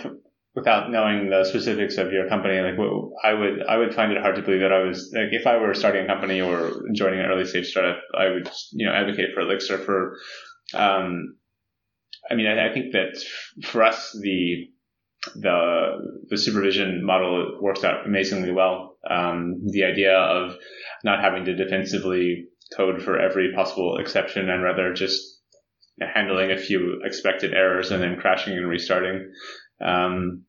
[0.59, 2.75] without knowing the specifics of your company, like
[3.23, 5.57] I would, I would find it hard to believe that I was like, if I
[5.59, 9.31] were starting a company or joining an early stage startup, I would, you know, advocate
[9.35, 10.16] for Elixir for,
[10.75, 11.37] um,
[12.29, 13.23] I mean, I, I think that
[13.64, 14.66] for us, the,
[15.37, 18.97] the, the supervision model works out amazingly well.
[19.09, 20.57] Um, the idea of
[21.05, 25.21] not having to defensively code for every possible exception and rather just
[26.14, 29.31] handling a few expected errors and then crashing and restarting.
[29.85, 30.44] Um,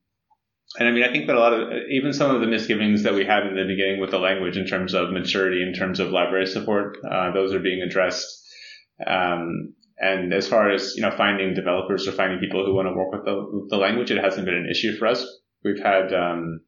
[0.77, 3.15] and I mean, I think that a lot of even some of the misgivings that
[3.15, 6.11] we had in the beginning with the language in terms of maturity, in terms of
[6.11, 8.27] library support, uh, those are being addressed.
[9.05, 12.93] Um, and as far as you know, finding developers or finding people who want to
[12.93, 15.25] work with the, the language, it hasn't been an issue for us.
[15.63, 16.61] We've had um,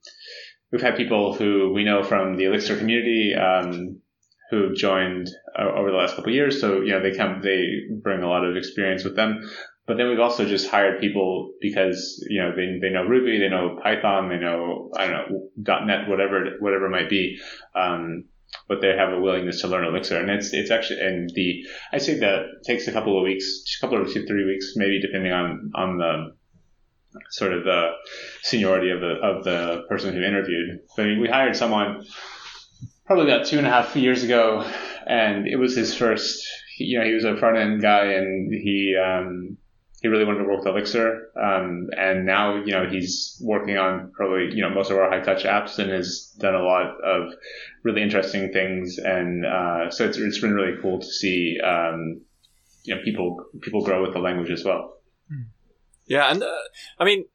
[0.72, 4.02] we've had people who we know from the Elixir community um,
[4.50, 6.60] who joined uh, over the last couple years.
[6.60, 7.66] So you know, they come, they
[8.02, 9.48] bring a lot of experience with them.
[9.92, 13.50] But then we've also just hired people because, you know, they, they know Ruby, they
[13.50, 17.38] know Python, they know, I don't know, .NET, whatever, whatever it might be.
[17.76, 18.24] Um,
[18.70, 20.18] but they have a willingness to learn Elixir.
[20.18, 23.86] And it's, it's actually, and the, I say that takes a couple of weeks, a
[23.86, 26.36] couple of two, three weeks, maybe depending on, on the,
[27.32, 27.90] sort of the
[28.44, 30.80] seniority of the, of the person who interviewed.
[30.96, 32.06] But I mean, we hired someone
[33.06, 34.66] probably about two and a half years ago
[35.06, 36.48] and it was his first,
[36.80, 39.58] you know, he was a front end guy and he, um,
[40.02, 41.30] he really wanted to work with Elixir.
[41.42, 45.22] Um, and now, you know, he's working on probably, you know, most of our high
[45.22, 47.34] touch apps and has done a lot of
[47.84, 48.98] really interesting things.
[48.98, 52.22] And, uh, so it's, it's been really cool to see, um,
[52.84, 54.98] you know, people, people grow with the language as well.
[56.08, 56.32] Yeah.
[56.32, 56.52] And, uh,
[57.00, 57.26] I mean,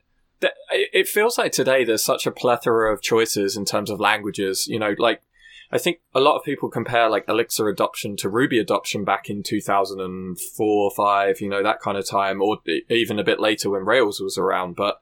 [0.70, 4.66] it feels like today there's such a plethora of choices in terms of languages.
[4.66, 5.22] You know, like
[5.72, 9.42] I think a lot of people compare like Elixir adoption to Ruby adoption back in
[9.42, 13.84] 2004 or 5, you know, that kind of time, or even a bit later when
[13.84, 14.76] Rails was around.
[14.76, 15.00] But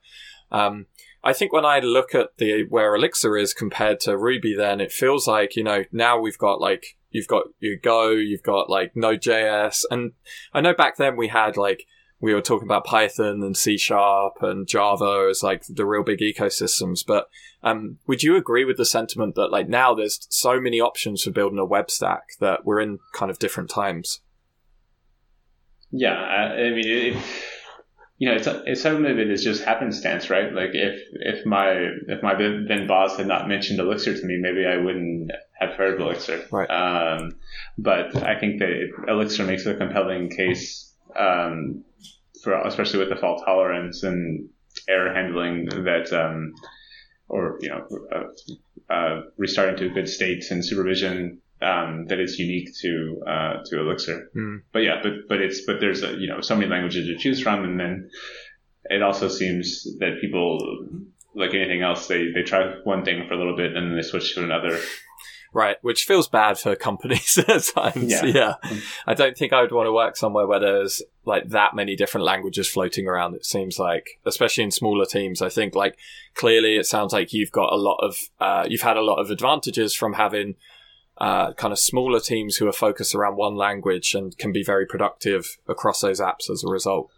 [0.51, 0.87] um,
[1.23, 4.93] I think when I look at the where Elixir is compared to Ruby, then it
[4.93, 8.97] feels like, you know, now we've got like, you've got your Go, you've got like
[8.97, 9.85] Node.js.
[9.91, 10.13] And
[10.53, 11.87] I know back then we had like,
[12.21, 16.21] we were talking about Python and C Sharp and Java as like the real big
[16.21, 17.05] ecosystems.
[17.07, 17.29] But
[17.63, 21.31] um, would you agree with the sentiment that like now there's so many options for
[21.31, 24.21] building a web stack that we're in kind of different times?
[25.91, 27.17] Yeah, I, I mean, it,
[28.19, 30.53] you know, it's, it's some of it is just happenstance, right?
[30.53, 31.73] Like if if my
[32.09, 35.95] if my then boss had not mentioned Elixir to me, maybe I wouldn't have heard
[35.95, 36.47] of Elixir.
[36.51, 36.67] Right.
[36.67, 37.37] Um,
[37.77, 41.85] but I think that Elixir makes a compelling case um,
[42.45, 44.49] for especially with the fault tolerance and
[44.89, 46.53] error handling that, um,
[47.29, 52.69] or you know, uh, uh, restarting to good states and supervision um, that is unique
[52.83, 54.31] to uh, to Elixir.
[54.37, 54.63] Mm.
[54.73, 57.41] But yeah, but but it's but there's a, you know so many languages to choose
[57.41, 58.11] from, and then
[58.85, 60.87] it also seems that people
[61.35, 64.03] like anything else they they try one thing for a little bit and then they
[64.03, 64.79] switch to another
[65.55, 68.11] Right, which feels bad for companies at times.
[68.11, 68.25] Yeah.
[68.25, 68.55] yeah.
[69.07, 72.25] I don't think I would want to work somewhere where there's like that many different
[72.25, 73.37] languages floating around.
[73.37, 75.97] It seems like, especially in smaller teams, I think like
[76.35, 79.31] clearly it sounds like you've got a lot of, uh, you've had a lot of
[79.31, 80.57] advantages from having,
[81.19, 84.87] uh, kind of smaller teams who are focused around one language and can be very
[84.87, 87.13] productive across those apps as a result.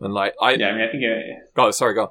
[0.00, 2.08] And like, I, yeah, I mean, I think, it, oh, sorry, go on.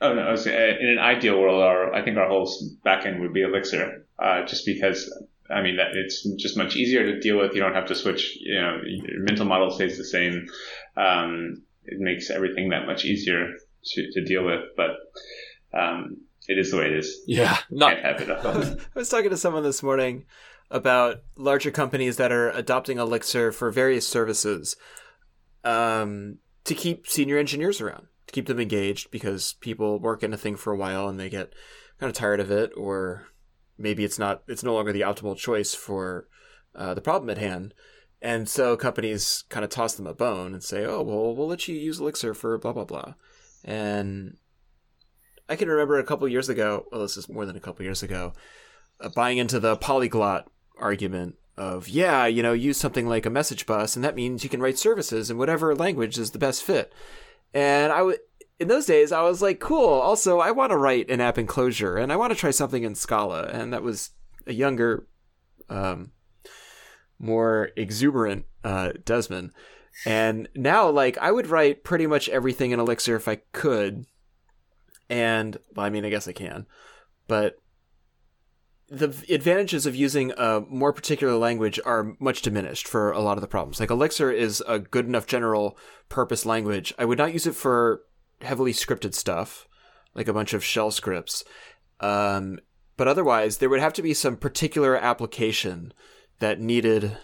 [0.00, 0.30] Oh no!
[0.30, 2.50] Was, uh, in an ideal world, our I think our whole
[2.84, 5.12] backend would be Elixir, uh, just because
[5.50, 7.54] I mean that it's just much easier to deal with.
[7.54, 8.38] You don't have to switch.
[8.40, 10.46] You know, your mental model stays the same.
[10.96, 13.52] Um, it makes everything that much easier
[13.84, 14.60] to, to deal with.
[14.74, 14.90] But
[15.78, 17.20] um, it is the way it is.
[17.26, 18.30] Yeah, not have it.
[18.94, 20.24] I was talking to someone this morning
[20.70, 24.76] about larger companies that are adopting Elixir for various services
[25.62, 30.38] um, to keep senior engineers around to keep them engaged because people work in a
[30.38, 31.52] thing for a while and they get
[31.98, 33.26] kind of tired of it, or
[33.76, 36.28] maybe it's not it's no longer the optimal choice for
[36.74, 37.74] uh, the problem at hand.
[38.22, 41.66] And so companies kind of toss them a bone and say, "Oh, well, we'll let
[41.66, 43.14] you use Elixir for blah blah blah."
[43.64, 44.36] And
[45.48, 46.86] I can remember a couple years ago.
[46.92, 48.32] Well, this is more than a couple years ago.
[49.00, 53.66] Uh, buying into the polyglot argument of yeah, you know, use something like a message
[53.66, 56.92] bus, and that means you can write services in whatever language is the best fit.
[57.52, 58.18] And I would
[58.58, 59.88] in those days I was like, cool.
[59.88, 62.84] Also, I want to write an app in Clojure, and I want to try something
[62.84, 63.44] in Scala.
[63.44, 64.10] And that was
[64.46, 65.06] a younger,
[65.68, 66.12] um,
[67.18, 69.52] more exuberant uh, Desmond.
[70.06, 74.06] And now, like, I would write pretty much everything in Elixir if I could.
[75.08, 76.66] And, well, I mean, I guess I can.
[77.26, 77.56] But
[78.90, 83.40] the advantages of using a more particular language are much diminished for a lot of
[83.40, 83.78] the problems.
[83.78, 86.92] Like Elixir is a good enough general purpose language.
[86.98, 88.02] I would not use it for
[88.40, 89.68] heavily scripted stuff,
[90.14, 91.44] like a bunch of shell scripts.
[92.00, 92.58] Um,
[92.96, 95.92] but otherwise, there would have to be some particular application
[96.40, 97.16] that needed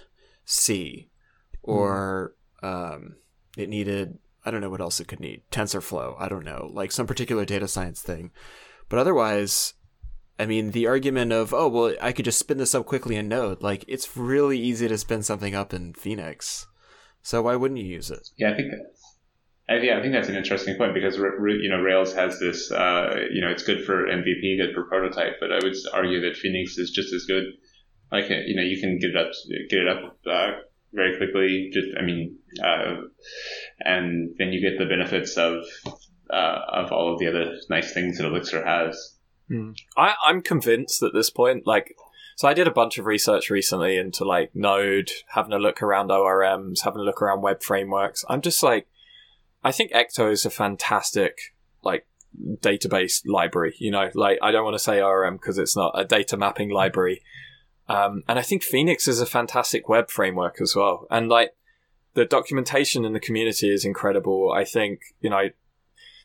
[0.45, 1.11] C,
[1.63, 3.17] or um,
[3.57, 6.15] it needed I don't know what else it could need TensorFlow.
[6.21, 8.31] I don't know, like some particular data science thing.
[8.89, 9.75] But otherwise,
[10.39, 13.29] I mean, the argument of, oh, well, I could just spin this up quickly in
[13.29, 16.67] Node, like, it's really easy to spin something up in Phoenix.
[17.23, 18.29] So why wouldn't you use it?
[18.37, 18.93] Yeah, I think that,
[19.69, 23.17] I, yeah, I think that's an interesting point because, you know, Rails has this, uh,
[23.33, 26.77] you know, it's good for MVP, good for prototype, but I would argue that Phoenix
[26.79, 27.45] is just as good.
[28.13, 29.33] Like, you know, you can get it up,
[29.69, 30.61] get it up, uh,
[30.93, 31.71] very quickly.
[31.73, 33.03] Just, I mean, uh,
[33.81, 35.65] and then you get the benefits of,
[36.31, 39.16] uh, of all of the other nice things that Elixir has.
[39.51, 39.77] Mm.
[39.97, 41.95] I, I'm convinced at this point, like,
[42.37, 46.11] so I did a bunch of research recently into like Node, having a look around
[46.11, 48.25] ORMs, having a look around web frameworks.
[48.29, 48.87] I'm just like,
[49.65, 52.07] I think Ecto is a fantastic like
[52.61, 53.75] database library.
[53.79, 56.71] You know, like I don't want to say ORM because it's not a data mapping
[56.71, 57.23] library.
[57.89, 61.07] Um, and I think Phoenix is a fantastic web framework as well.
[61.11, 61.55] And like
[62.15, 64.53] the documentation in the community is incredible.
[64.53, 65.51] I think, you know,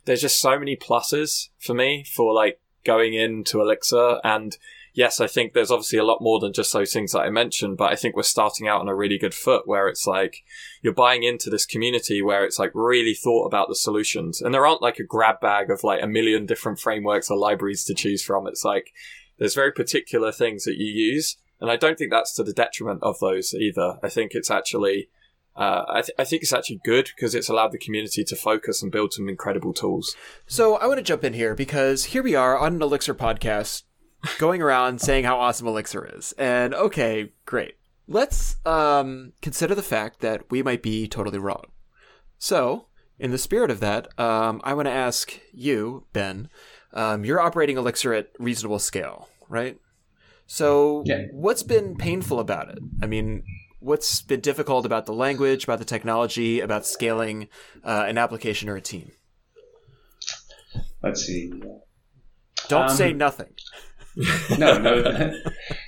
[0.05, 4.19] there's just so many pluses for me for like going into Elixir.
[4.23, 4.57] And
[4.93, 7.77] yes, I think there's obviously a lot more than just those things that I mentioned,
[7.77, 10.43] but I think we're starting out on a really good foot where it's like
[10.81, 14.41] you're buying into this community where it's like really thought about the solutions.
[14.41, 17.85] And there aren't like a grab bag of like a million different frameworks or libraries
[17.85, 18.47] to choose from.
[18.47, 18.91] It's like
[19.37, 21.37] there's very particular things that you use.
[21.59, 23.97] And I don't think that's to the detriment of those either.
[24.03, 25.09] I think it's actually
[25.55, 28.81] uh, I, th- I think it's actually good because it's allowed the community to focus
[28.81, 30.15] and build some incredible tools.
[30.47, 33.83] So I want to jump in here because here we are on an Elixir podcast
[34.39, 36.33] going around saying how awesome Elixir is.
[36.37, 37.75] And okay, great.
[38.07, 41.65] Let's um, consider the fact that we might be totally wrong.
[42.37, 42.87] So,
[43.19, 46.49] in the spirit of that, um, I want to ask you, Ben,
[46.93, 49.77] um, you're operating Elixir at reasonable scale, right?
[50.47, 51.25] So, Yeah.
[51.31, 52.79] what's been painful about it?
[53.01, 53.43] I mean,
[53.81, 57.49] what's been difficult about the language, about the technology, about scaling
[57.83, 59.11] uh, an application or a team?
[61.03, 61.51] Let's see.
[62.67, 63.53] Don't Um, say nothing.
[64.57, 65.33] no, no.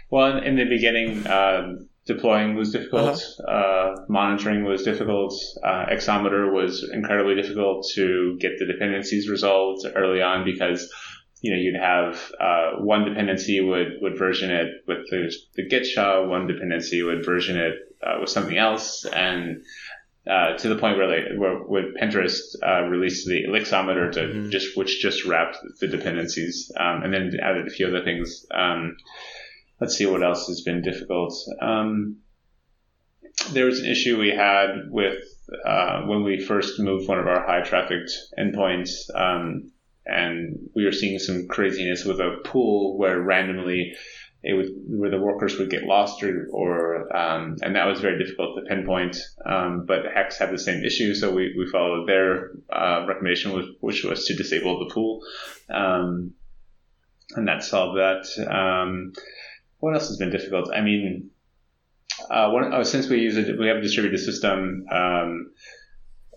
[0.10, 3.22] well, in the beginning, um, deploying was difficult.
[3.48, 5.34] uh monitoring was difficult.
[5.64, 10.92] Uh, Exometer was incredibly difficult to get the dependencies resolved early on because
[11.44, 15.86] you know you'd have uh, one dependency would would version it with the, the Git
[15.86, 19.62] SHA, one dependency would version it uh, with something else, and
[20.26, 24.52] uh, to the point where they where, where Pinterest uh, released the Elixometer to Mhm.
[24.52, 28.46] just which just wrapped the dependencies, um, and then added a few other things.
[28.56, 28.96] Um,
[29.82, 31.34] let's see what else has been difficult.
[31.62, 32.20] Um,
[33.52, 35.18] there was an issue we had with
[35.66, 39.72] uh, when we first moved one of our high trafficked endpoints, um,
[40.06, 43.94] and we were seeing some craziness with a pool where randomly
[44.44, 48.22] it would where the workers would get lost or, or um, and that was very
[48.22, 49.18] difficult to pinpoint.
[49.46, 53.68] Um, but Hex had the same issue, so we, we followed their uh, recommendation, was,
[53.80, 55.22] which was to disable the pool,
[55.74, 56.34] um,
[57.36, 58.26] and that solved that.
[58.54, 59.14] Um,
[59.80, 60.70] what else has been difficult?
[60.76, 61.30] I mean,
[62.30, 64.86] uh, one, oh, since we use it, we have a distributed system.
[64.92, 65.52] Um,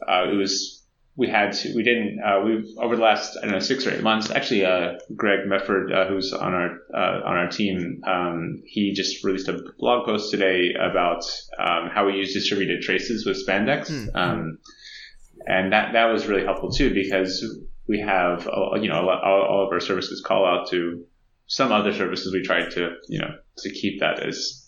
[0.06, 0.75] uh, it was
[1.16, 3.94] we had to we didn't uh, we over the last I don't know six or
[3.94, 4.30] eight months.
[4.30, 9.24] Actually, uh, Greg Mefford, uh, who's on our uh, on our team, um, he just
[9.24, 11.24] released a blog post today about
[11.58, 14.16] um, how we use distributed traces with Spandex, Hmm.
[14.16, 14.58] um,
[15.46, 17.44] and that that was really helpful too because
[17.88, 21.04] we have uh, you know all, all of our services call out to
[21.46, 22.32] some other services.
[22.32, 24.65] We tried to you know to keep that as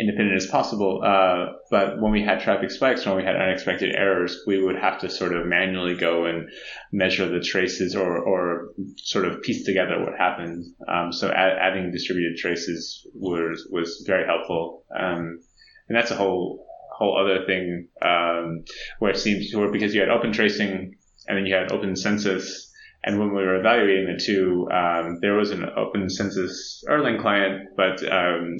[0.00, 1.02] independent as possible.
[1.04, 4.98] Uh, but when we had traffic spikes, when we had unexpected errors, we would have
[5.00, 6.48] to sort of manually go and
[6.90, 10.64] measure the traces or, or sort of piece together what happened.
[10.88, 14.84] Um, so add, adding distributed traces was was very helpful.
[14.98, 15.40] Um,
[15.88, 18.64] and that's a whole whole other thing um,
[18.98, 20.94] where it seems where because you had open tracing
[21.28, 22.68] and then you had open census.
[23.02, 27.70] And when we were evaluating the two, um, there was an open census Erlang client,
[27.74, 28.58] but um,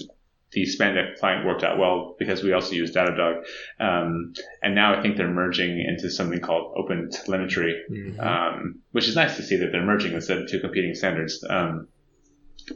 [0.53, 3.45] the Spandex client worked out well because we also use Datadog.
[3.79, 4.33] Um,
[4.63, 7.81] and now I think they're merging into something called Open Telemetry,
[8.19, 11.45] um, which is nice to see that they're merging instead of two competing standards.
[11.49, 11.87] Um,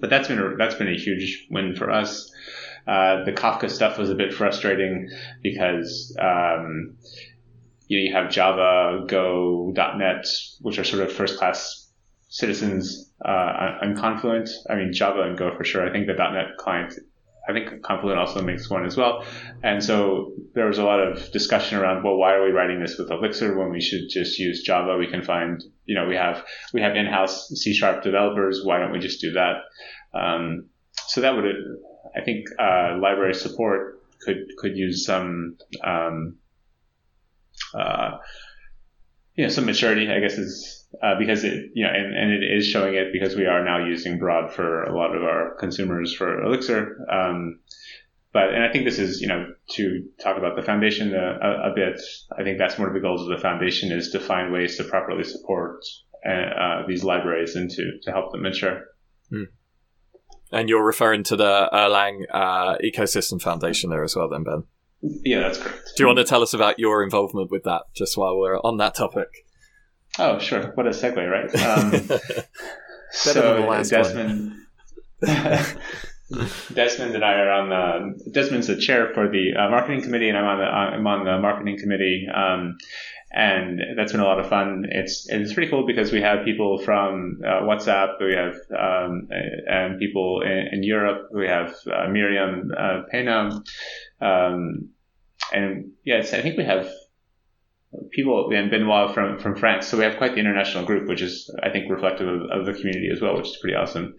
[0.01, 2.33] but that's been a, that's been a huge win for us.
[2.87, 5.09] Uh, the Kafka stuff was a bit frustrating
[5.43, 6.97] because um,
[7.87, 10.27] you, know, you have Java, Go, .NET,
[10.61, 11.91] which are sort of first class
[12.29, 14.51] citizens uh, on Confluent.
[14.69, 15.89] I mean Java and Go for sure.
[15.89, 16.95] I think the .NET client
[17.49, 19.25] I think Confluent also makes one as well.
[19.63, 22.97] And so there was a lot of discussion around, well, why are we writing this
[22.99, 24.97] with Elixir when we should just use Java?
[24.97, 28.63] We can find, you know, we have, we have in-house C sharp developers.
[28.65, 29.57] Why don't we just do that?
[30.15, 30.67] Um,
[31.07, 31.45] so that would,
[32.17, 36.37] I think, uh, library support could, could use some, um,
[37.75, 38.19] uh,
[39.35, 42.45] you know, some maturity, I guess is, uh, because it, you know, and, and it
[42.45, 46.15] is showing it because we are now using broad for a lot of our consumers
[46.15, 46.97] for Elixir.
[47.11, 47.61] Um,
[48.33, 51.71] but, and I think this is, you know, to talk about the foundation a, a,
[51.71, 52.01] a bit,
[52.37, 54.85] I think that's one of the goals of the foundation is to find ways to
[54.85, 55.85] properly support
[56.29, 58.83] uh, uh, these libraries and to, to help them mature.
[60.51, 64.65] And you're referring to the Erlang uh, Ecosystem Foundation there as well, then, Ben.
[65.25, 65.93] Yeah, that's correct.
[65.97, 68.79] Do you want to tell us about your involvement with that, just while we're on
[68.79, 69.29] that topic?
[70.19, 70.73] Oh, sure.
[70.75, 71.55] What a segue, right?
[71.57, 72.21] Um,
[73.11, 74.53] so Desmond,
[76.75, 78.31] Desmond and I are on the.
[78.31, 81.39] Desmond's the chair for the uh, marketing committee, and I'm on the I'm on the
[81.39, 82.27] marketing committee.
[82.33, 82.77] Um,
[83.37, 84.87] and that's been a lot of fun.
[84.89, 89.29] It's it's pretty cool because we have people from uh, WhatsApp, we have um,
[89.69, 91.31] and people in, in Europe.
[91.33, 93.61] We have uh, Miriam uh, Pena,
[94.21, 94.91] um,
[95.53, 96.89] and yes, I think we have
[98.11, 99.89] people and Benoit from from France.
[99.89, 102.73] So we have quite the international group, which is I think reflective of, of the
[102.73, 104.17] community as well, which is pretty awesome.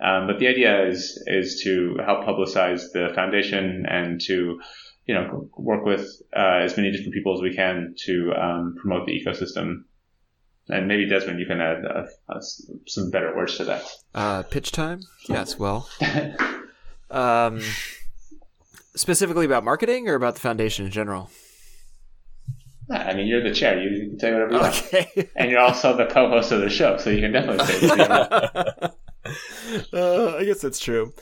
[0.00, 4.60] Um, but the idea is is to help publicize the foundation and to
[5.06, 6.06] you know work with
[6.36, 9.84] uh, as many different people as we can to um, promote the ecosystem.
[10.70, 12.40] And maybe Desmond, you can add uh, uh,
[12.86, 13.84] some better words to that.
[14.14, 15.00] Uh, pitch time?
[15.26, 15.88] Yes, well.
[17.10, 17.62] Um,
[18.94, 21.30] specifically about marketing or about the foundation in general?
[22.90, 23.80] I mean, you're the chair.
[23.82, 25.08] You, you can say whatever you Okay.
[25.16, 25.28] want.
[25.36, 28.08] And you're also the co-host of the show, so you can definitely say whatever you
[28.08, 28.94] want.
[29.92, 31.12] uh, I guess that's true.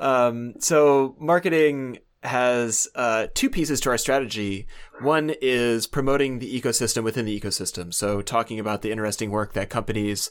[0.00, 4.66] Um, so marketing has uh, two pieces to our strategy.
[5.00, 7.92] One is promoting the ecosystem within the ecosystem.
[7.92, 10.30] So talking about the interesting work that companies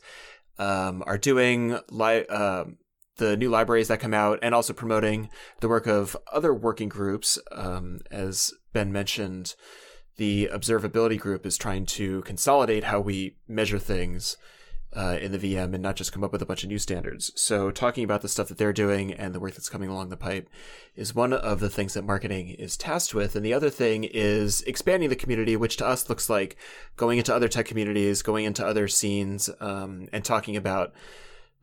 [0.60, 2.78] um, are doing, li- um
[3.18, 5.30] the new libraries that come out, and also promoting
[5.60, 7.38] the work of other working groups.
[7.52, 9.54] Um, as Ben mentioned,
[10.22, 14.38] the observability group is trying to consolidate how we measure things
[14.96, 17.32] uh, in the VM and not just come up with a bunch of new standards.
[17.36, 20.18] So, talking about the stuff that they're doing and the work that's coming along the
[20.18, 20.48] pipe
[20.96, 23.36] is one of the things that marketing is tasked with.
[23.36, 26.56] And the other thing is expanding the community, which to us looks like
[26.98, 30.94] going into other tech communities, going into other scenes, um, and talking about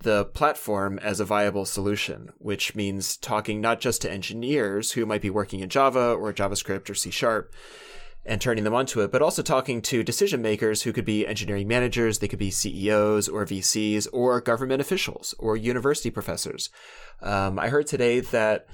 [0.01, 5.23] the platform as a viable solution, which means talking not just to engineers who might
[5.23, 7.55] be working in Java or JavaScript or C Sharp
[8.29, 11.67] and turning them onto it, but also talking to decision makers who could be engineering
[11.67, 16.69] managers, they could be CEOs or VCs or government officials or university professors.
[17.23, 18.67] Um, I heard today that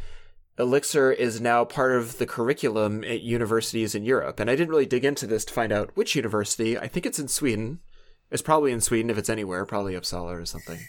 [0.58, 4.86] Elixir is now part of the curriculum at universities in Europe, and I didn't really
[4.86, 6.76] dig into this to find out which university.
[6.76, 7.80] I think it's in Sweden.
[8.30, 10.80] It's probably in Sweden if it's anywhere, probably Uppsala or something.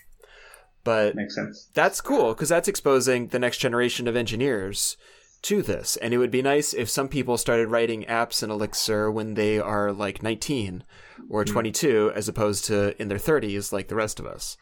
[0.84, 1.70] But Makes sense.
[1.74, 4.98] that's cool because that's exposing the next generation of engineers
[5.46, 5.96] to this.
[5.98, 9.60] And it would be nice if some people started writing apps in Elixir when they
[9.60, 10.84] are like 19
[11.30, 14.58] or 22 as opposed to in their 30s like the rest of us.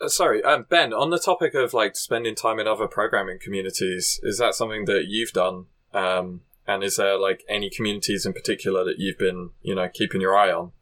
[0.00, 0.92] Uh, sorry, um, Ben.
[0.92, 5.04] On the topic of like spending time in other programming communities, is that something that
[5.06, 5.66] you've done?
[5.94, 10.20] Um, and is there like any communities in particular that you've been, you know, keeping
[10.20, 10.72] your eye on?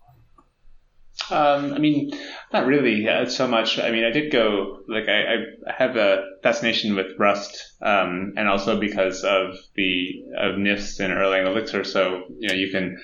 [1.31, 2.12] Um, I mean,
[2.53, 3.79] not really uh, so much.
[3.79, 5.37] I mean, I did go like I,
[5.67, 11.12] I have a fascination with Rust, um, and also because of the of NIFS and
[11.12, 11.85] Erlang Elixir.
[11.85, 12.99] So you know, you can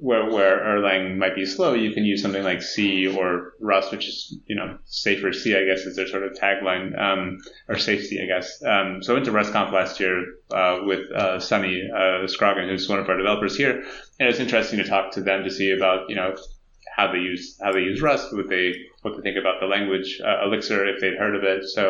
[0.00, 4.06] where where Erlang might be slow, you can use something like C or Rust, which
[4.06, 7.38] is you know safer C, I guess, is their sort of tagline, um,
[7.68, 8.62] or safety, I guess.
[8.62, 12.88] Um, so I went to RustConf last year uh, with uh, Sonny uh, Scroggin, who's
[12.88, 13.84] one of our developers here, and
[14.20, 16.34] it was interesting to talk to them to see about you know
[17.00, 20.20] how they use how they use Rust, what they what they think about the language
[20.24, 21.64] uh, Elixir, if they'd heard of it.
[21.64, 21.82] So,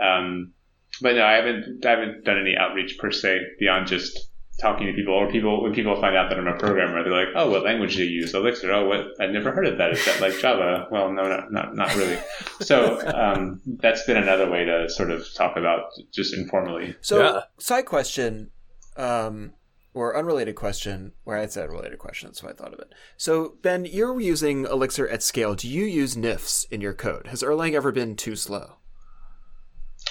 [0.00, 0.52] um,
[1.00, 4.28] but no, I haven't I haven't done any outreach per se beyond just
[4.60, 7.34] talking to people or people when people find out that I'm a programmer, they're like,
[7.34, 8.34] oh, what language do you use?
[8.34, 8.70] Elixir.
[8.72, 9.00] Oh, what?
[9.20, 9.92] I've never heard of that.
[9.92, 10.86] Is that like Java?
[10.90, 12.18] Well, no, not not, not really.
[12.60, 15.80] So um, that's been another way to sort of talk about
[16.12, 16.94] just informally.
[17.00, 17.40] So, Yeah.
[17.58, 18.50] side question,
[18.96, 19.52] um,
[19.94, 22.94] or unrelated question, where it's said related question, that's why I thought of it.
[23.16, 25.54] So, Ben, you're using Elixir at scale.
[25.54, 27.26] Do you use NIFs in your code?
[27.26, 28.76] Has Erlang ever been too slow?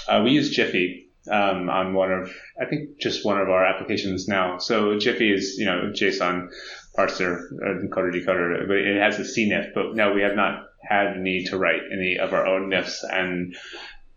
[0.07, 4.27] Uh, we use Jiffy um, on one of, I think, just one of our applications
[4.27, 4.59] now.
[4.59, 6.49] So Jiffy is, you know, JSON
[6.95, 9.73] parser, uh, encoder, decoder, but it has a CNIF.
[9.73, 13.03] But no, we have not had need to write any of our own NIFs.
[13.03, 13.55] And,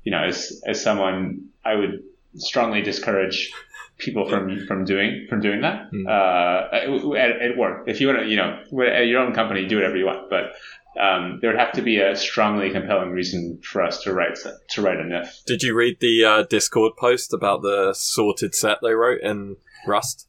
[0.02, 2.02] you know, as, as someone, I would
[2.36, 3.52] strongly discourage
[3.98, 5.90] people from, from doing, from doing that.
[5.92, 6.06] Mm.
[6.06, 7.84] Uh, at, at work.
[7.86, 10.30] If you want to, you know, at your own company, do whatever you want.
[10.30, 10.52] But,
[11.00, 14.38] um, there would have to be a strongly compelling reason for us to write,
[14.70, 15.44] to write a NIF.
[15.44, 20.28] Did you read the uh, Discord post about the sorted set they wrote in Rust?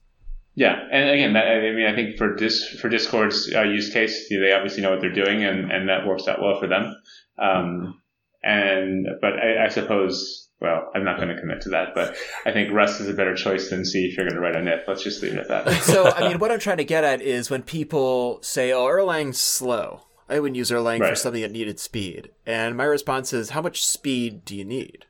[0.55, 4.29] Yeah, and again, that, I mean, I think for dis, for Discord's uh, use case,
[4.29, 6.95] they obviously know what they're doing, and, and that works out well for them.
[7.37, 8.01] Um,
[8.45, 12.15] and but I, I suppose, well, I'm not going to commit to that, but
[12.45, 14.59] I think Rust is a better choice than C if you're going to write a
[14.59, 14.87] NIF.
[14.87, 15.71] Let's just leave it at that.
[15.83, 19.39] so, I mean, what I'm trying to get at is when people say, "Oh, Erlang's
[19.39, 23.61] slow," I wouldn't use Erlang for something that needed speed, and my response is, "How
[23.61, 25.05] much speed do you need?"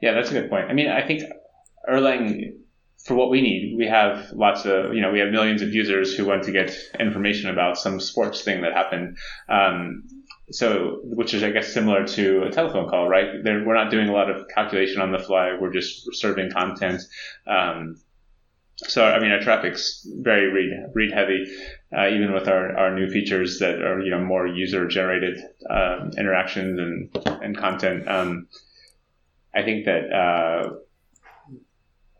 [0.00, 0.70] Yeah, that's a good point.
[0.70, 1.22] I mean, I think
[1.88, 2.52] Erlang,
[3.04, 6.14] for what we need, we have lots of, you know, we have millions of users
[6.14, 9.16] who want to get information about some sports thing that happened.
[9.48, 10.04] Um,
[10.52, 13.42] so, which is, I guess, similar to a telephone call, right?
[13.42, 15.56] There, we're not doing a lot of calculation on the fly.
[15.60, 17.02] We're just serving content.
[17.46, 18.00] Um,
[18.76, 21.46] so, I mean, our traffic's very read, read heavy,
[21.96, 25.38] uh, even with our, our new features that are, you know, more user generated,
[25.70, 28.08] um, interactions and, and content.
[28.08, 28.48] Um,
[29.54, 30.70] I think that uh,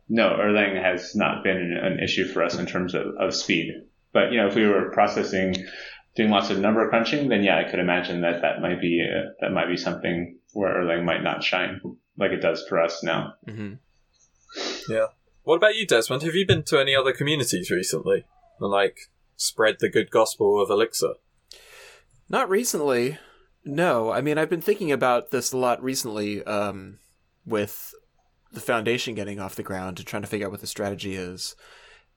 [0.09, 3.73] no, Erlang has not been an, an issue for us in terms of, of speed.
[4.13, 5.55] But you know, if we were processing,
[6.15, 9.31] doing lots of number crunching, then yeah, I could imagine that that might be uh
[9.41, 11.81] that might be something where Erlang might not shine
[12.19, 13.35] like it does for us now.
[13.49, 13.75] Mm-hmm.
[14.93, 15.07] Yeah.
[15.45, 16.23] What about you, Desmond?
[16.23, 18.25] Have you been to any other communities recently
[18.61, 21.15] and like spread the good gospel of Elixir?
[22.29, 23.19] Not recently.
[23.65, 26.99] No, I mean I've been thinking about this a lot recently, um,
[27.47, 27.95] with
[28.53, 31.57] the foundation getting off the ground and trying to figure out what the strategy is.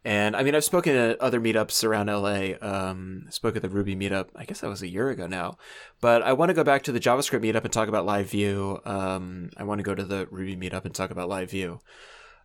[0.05, 2.55] And I mean, I've spoken at other meetups around LA.
[2.61, 4.27] Um, spoke at the Ruby meetup.
[4.35, 5.57] I guess that was a year ago now.
[5.99, 8.79] But I want to go back to the JavaScript meetup and talk about Live View.
[8.85, 11.79] Um, I want to go to the Ruby meetup and talk about Live View.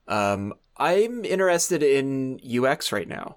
[0.09, 3.37] Um, I'm interested in UX right now.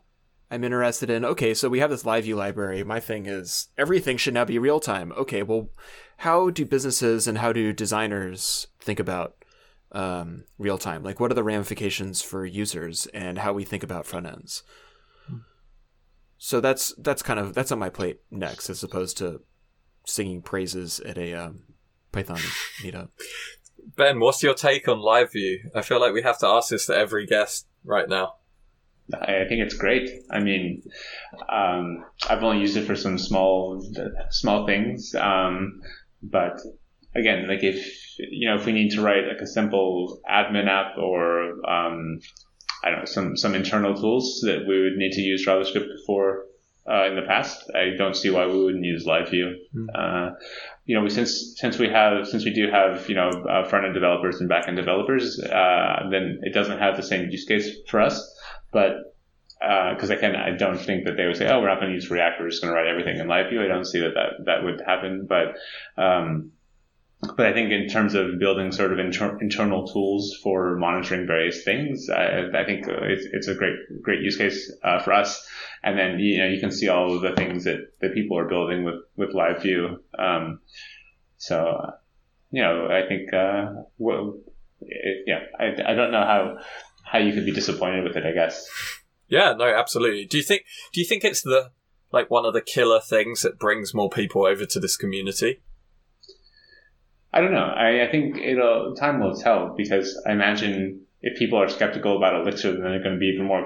[0.49, 2.83] I'm interested in, okay, so we have this live view library.
[2.83, 5.11] My thing is everything should now be real time.
[5.17, 5.69] Okay, well,
[6.17, 9.42] how do businesses and how do designers think about
[9.93, 11.03] um, real time?
[11.03, 14.63] Like, what are the ramifications for users and how we think about front ends?
[16.37, 19.41] So that's that's kind of that's on my plate next, as opposed to
[20.05, 21.63] singing praises at a um,
[22.11, 22.39] Python
[22.81, 23.09] meetup.
[23.95, 25.69] Ben, what's your take on Live View?
[25.75, 28.35] I feel like we have to ask this to every guest right now.
[29.13, 30.09] I think it's great.
[30.31, 30.83] I mean,
[31.49, 33.85] um, I've only used it for some small,
[34.29, 35.13] small things.
[35.15, 35.81] Um,
[36.21, 36.61] but
[37.15, 37.85] again, like if,
[38.17, 42.19] you know, if we need to write like a simple admin app or, um,
[42.83, 46.45] I don't know, some, some internal tools that we would need to use JavaScript for,
[46.89, 49.55] uh, in the past, I don't see why we wouldn't use Live View.
[49.73, 49.87] Mm.
[49.95, 50.35] Uh,
[50.85, 53.93] you know, since since we have since we do have you know uh, front end
[53.93, 58.01] developers and back end developers, uh, then it doesn't have the same use case for
[58.01, 58.21] us.
[58.73, 58.95] But
[59.59, 61.91] because uh, I can, I don't think that they would say, "Oh, we're not going
[61.91, 62.41] to use React.
[62.41, 64.81] We're just going to write everything in LiveView." I don't see that that, that would
[64.85, 65.25] happen.
[65.27, 65.55] But
[66.01, 66.51] um,
[67.35, 71.63] but I think in terms of building sort of inter- internal tools for monitoring various
[71.63, 75.45] things, I, I think it's, it's a great great use case uh, for us.
[75.83, 78.47] And then you know you can see all of the things that, that people are
[78.47, 79.97] building with with LiveView.
[80.17, 80.59] Um,
[81.37, 81.93] so
[82.51, 84.39] you know I think uh, well,
[84.81, 86.57] it, yeah I, I don't know how
[87.03, 88.67] how you could be disappointed with it, I guess.
[89.27, 90.25] Yeah, no, absolutely.
[90.25, 90.63] Do you think
[90.93, 91.71] do you think it's the
[92.11, 95.61] like one of the killer things that brings more people over to this community?
[97.33, 97.65] I don't know.
[97.65, 102.41] I, I think it'll time will tell because I imagine if people are skeptical about
[102.41, 103.65] Elixir, then they're going to be even more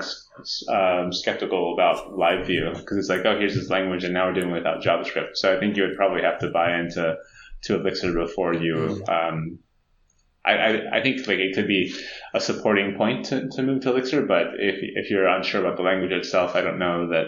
[0.70, 4.34] um, skeptical about Live View because it's like, oh, here's this language, and now we're
[4.34, 5.36] doing it without JavaScript.
[5.36, 7.18] So I think you would probably have to buy into
[7.64, 9.10] to Elixir before you mm.
[9.10, 9.60] um,
[10.48, 11.94] I, I, think like it could be
[12.34, 15.84] a supporting point to, to move to Elixir, but if, if you're unsure about the
[15.84, 17.26] language itself, I don't know that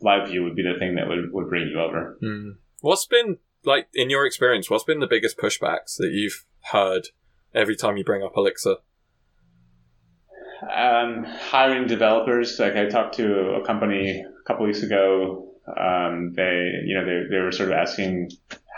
[0.00, 2.16] Live View would be the thing that would, would bring you over.
[2.22, 2.56] Mm.
[2.80, 4.70] What's been like in your experience?
[4.70, 7.08] What's been the biggest pushbacks that you've heard
[7.54, 8.76] every time you bring up Elixir?
[10.62, 12.58] Um, hiring developers.
[12.58, 15.50] Like I talked to a company a couple weeks ago.
[15.68, 18.30] Um, they, you know, they, they were sort of asking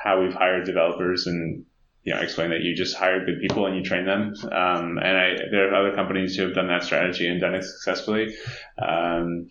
[0.03, 1.64] how we've hired developers and
[2.07, 4.32] you know, explain that you just hire good people and you train them.
[4.45, 7.64] Um, and I, there are other companies who have done that strategy and done it
[7.64, 8.32] successfully.
[8.80, 9.49] Um,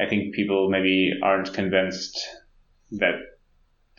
[0.00, 2.16] I think people maybe aren't convinced
[2.92, 3.14] that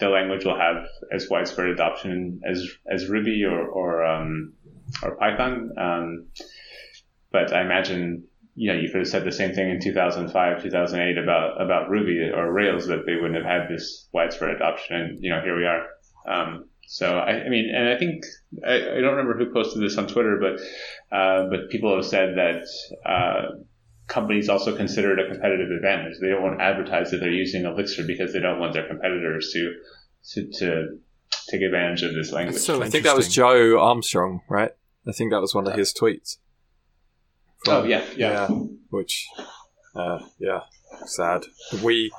[0.04, 4.54] the language will have as widespread adoption as as Ruby or or, um,
[5.02, 5.72] or Python.
[5.78, 6.28] Um,
[7.32, 8.26] but I imagine
[8.56, 12.20] you know you could have said the same thing in 2005, 2008 about about Ruby
[12.34, 14.96] or Rails that they wouldn't have had this widespread adoption.
[14.96, 15.86] And you know here we are.
[16.28, 18.24] Um, so I, I, mean, and I think
[18.66, 22.36] I, I, don't remember who posted this on Twitter, but uh, but people have said
[22.36, 22.66] that
[23.10, 23.56] uh,
[24.08, 26.16] companies also consider it a competitive advantage.
[26.20, 29.52] They don't want to advertise that they're using Elixir because they don't want their competitors
[29.54, 29.76] to
[30.34, 31.00] to, to
[31.50, 32.62] take advantage of this language.
[32.62, 34.72] So I think that was Joe Armstrong, right?
[35.08, 36.38] I think that was one of his tweets.
[37.66, 38.58] From, oh yeah, yeah, yeah
[38.90, 39.28] which,
[39.96, 40.62] uh, yeah,
[41.06, 41.46] sad.
[41.84, 42.12] We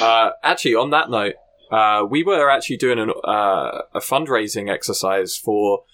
[0.00, 1.34] uh, actually on that note,
[1.70, 5.84] uh, we were actually doing an, uh, a fundraising exercise for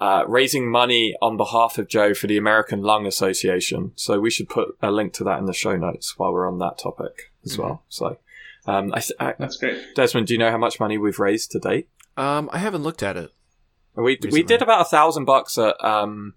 [0.00, 3.92] uh, raising money on behalf of Joe for the American Lung Association.
[3.96, 6.58] So we should put a link to that in the show notes while we're on
[6.58, 7.62] that topic as mm-hmm.
[7.62, 7.84] well.
[7.88, 8.16] So
[8.66, 9.94] um, I, I, that's great.
[9.94, 11.88] Desmond, do you know how much money we've raised to date?
[12.16, 13.30] Um, I haven't looked at it.
[13.94, 14.30] We recently.
[14.30, 16.34] we did about a thousand bucks at um,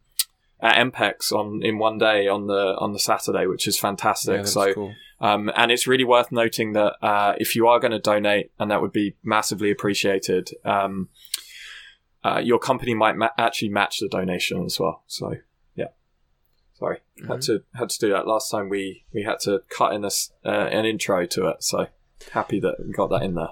[0.60, 4.38] at EMPEX on in one day on the on the Saturday, which is fantastic.
[4.40, 4.96] Yeah, so cool.
[5.22, 8.70] Um, and it's really worth noting that uh, if you are going to donate, and
[8.72, 11.08] that would be massively appreciated, um,
[12.24, 15.04] uh, your company might ma- actually match the donation as well.
[15.08, 15.36] So
[15.76, 15.88] yeah,
[16.74, 17.32] sorry, mm-hmm.
[17.32, 18.70] had to had to do that last time.
[18.70, 20.12] We we had to cut in a,
[20.46, 21.64] uh, an intro to it.
[21.64, 21.88] So
[22.32, 23.50] happy that we got that in there.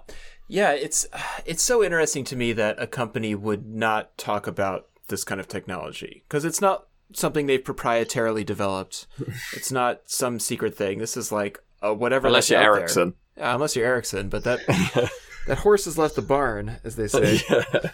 [0.48, 1.06] Yeah, it's
[1.46, 5.48] it's so interesting to me that a company would not talk about this kind of
[5.48, 9.08] technology because it's not something they've proprietarily developed.
[9.54, 11.00] it's not some secret thing.
[11.00, 12.28] This is like uh, whatever.
[12.28, 13.14] Unless you're Ericsson.
[13.38, 14.60] Yeah, unless you're Ericsson, but that
[15.48, 17.40] that horse has left the barn, as they say.
[17.50, 17.92] yeah.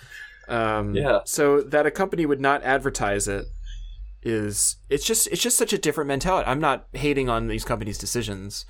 [0.47, 1.19] Um, yeah.
[1.25, 3.45] So that a company would not advertise it
[4.23, 6.47] is it's just it's just such a different mentality.
[6.49, 8.65] I'm not hating on these companies' decisions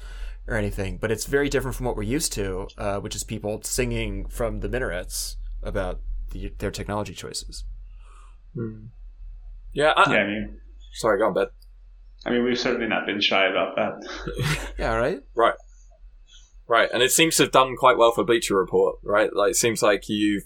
[0.47, 3.61] or anything, but it's very different from what we're used to, uh, which is people
[3.63, 5.99] singing from the minarets about
[6.31, 7.65] the, their technology choices.
[8.53, 8.85] Hmm.
[9.73, 9.93] Yeah.
[9.95, 10.19] I, yeah.
[10.19, 10.59] I mean,
[10.93, 11.47] sorry, go on, Ben.
[12.25, 14.71] I mean, we've certainly not been shy about that.
[14.79, 15.19] yeah, right.
[15.35, 15.53] Right.
[16.67, 19.33] Right, and it seems to have done quite well for Bleacher Report, right?
[19.33, 20.43] Like, it seems like you've,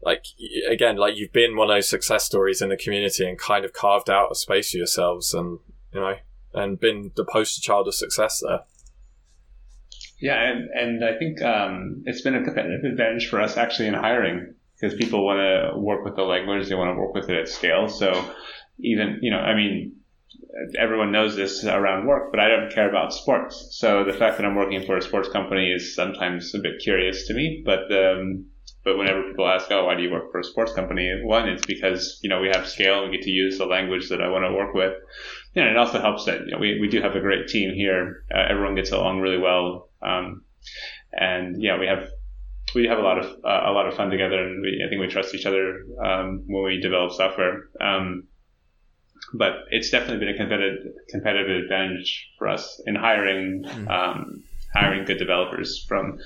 [0.00, 0.24] like,
[0.68, 3.72] again, like you've been one of those success stories in the community and kind of
[3.72, 5.58] carved out a space for yourselves, and
[5.92, 6.14] you know,
[6.54, 8.60] and been the poster child of success there.
[10.20, 13.94] Yeah, and, and I think um, it's been a competitive advantage for us actually in
[13.94, 17.36] hiring because people want to work with the language, they want to work with it
[17.36, 17.88] at scale.
[17.88, 18.12] So
[18.78, 19.96] even, you know, I mean,
[20.78, 23.68] everyone knows this around work, but I don't care about sports.
[23.72, 27.26] So the fact that I'm working for a sports company is sometimes a bit curious
[27.28, 27.62] to me.
[27.64, 28.46] But um,
[28.88, 31.66] but whenever people ask, "Oh, why do you work for a sports company?" One, it's
[31.66, 34.28] because you know we have scale and we get to use the language that I
[34.28, 34.94] want to work with.
[35.54, 37.74] You know, it also helps that you know, we we do have a great team
[37.74, 38.24] here.
[38.34, 40.42] Uh, everyone gets along really well, um,
[41.12, 42.08] and yeah, we have
[42.74, 45.00] we have a lot of uh, a lot of fun together, and we, I think
[45.00, 47.68] we trust each other um, when we develop software.
[47.80, 48.24] Um,
[49.34, 53.88] but it's definitely been a competitive competitive advantage for us in hiring mm-hmm.
[53.88, 54.42] um,
[54.74, 56.18] hiring good developers from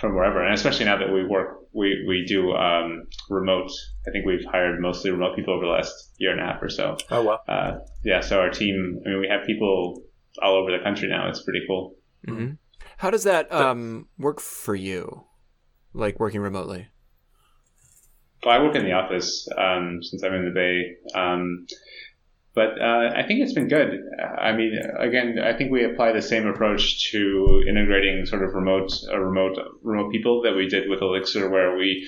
[0.00, 3.70] from wherever, and especially now that we work we we do um, remote.
[4.06, 6.68] I think we've hired mostly remote people over the last year and a half or
[6.68, 6.96] so.
[7.10, 7.40] Oh wow!
[7.48, 9.00] Uh, yeah, so our team.
[9.04, 10.02] I mean, we have people
[10.40, 11.28] all over the country now.
[11.28, 11.94] It's pretty cool.
[12.26, 12.52] Mm-hmm.
[12.96, 15.24] How does that um, work for you?
[15.94, 16.88] Like working remotely?
[18.44, 21.18] Well, I work in the office um, since I'm in the Bay.
[22.54, 23.98] But uh, I think it's been good.
[24.38, 28.92] I mean, again, I think we apply the same approach to integrating sort of remote,
[29.10, 32.06] uh, remote, remote people that we did with Elixir, where we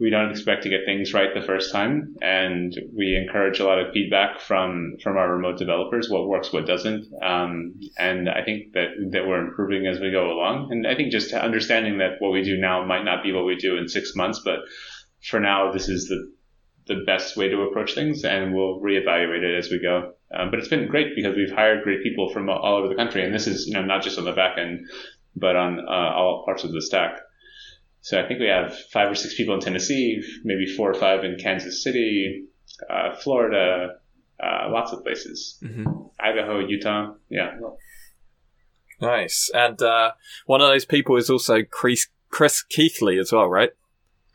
[0.00, 3.78] we don't expect to get things right the first time, and we encourage a lot
[3.78, 8.74] of feedback from from our remote developers, what works, what doesn't, um, and I think
[8.74, 10.68] that that we're improving as we go along.
[10.70, 13.56] And I think just understanding that what we do now might not be what we
[13.56, 14.60] do in six months, but
[15.22, 16.32] for now, this is the
[16.86, 20.12] the best way to approach things, and we'll reevaluate it as we go.
[20.34, 23.24] Um, but it's been great because we've hired great people from all over the country,
[23.24, 24.86] and this is you know not just on the back end,
[25.36, 27.20] but on uh, all parts of the stack.
[28.00, 31.24] So I think we have five or six people in Tennessee, maybe four or five
[31.24, 32.44] in Kansas City,
[32.90, 33.94] uh, Florida,
[34.42, 35.86] uh, lots of places, mm-hmm.
[36.20, 37.56] Idaho, Utah, yeah.
[39.00, 40.12] Nice, and uh,
[40.46, 43.70] one of those people is also Chris, Chris Keathley as well, right?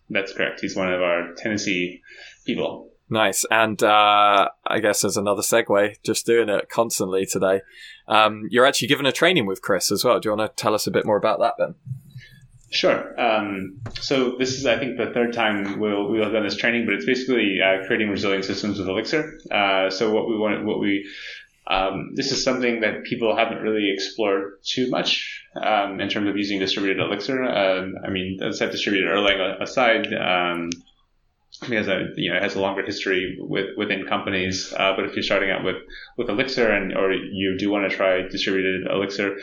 [0.10, 0.62] That's correct.
[0.62, 2.02] He's one of our Tennessee
[2.50, 2.90] people.
[3.10, 3.44] Nice.
[3.50, 7.62] And uh, I guess as another segue, just doing it constantly today,
[8.08, 10.20] um, you're actually given a training with Chris as well.
[10.20, 11.76] Do you want to tell us a bit more about that then?
[12.72, 13.20] Sure.
[13.20, 16.86] Um, so this is, I think, the third time we'll we'll have done this training,
[16.86, 19.40] but it's basically uh, creating resilient systems with Elixir.
[19.50, 21.10] Uh, so what we want, what we
[21.70, 26.36] um, this is something that people haven't really explored too much um, in terms of
[26.36, 27.44] using distributed Elixir.
[27.44, 30.72] Um, I mean, set distributed Erlang aside, um,
[31.62, 34.74] because you know it has a longer history with, within companies.
[34.78, 35.78] Uh, but if you're starting out with
[36.18, 39.38] with Elixir and or you do want to try distributed Elixir,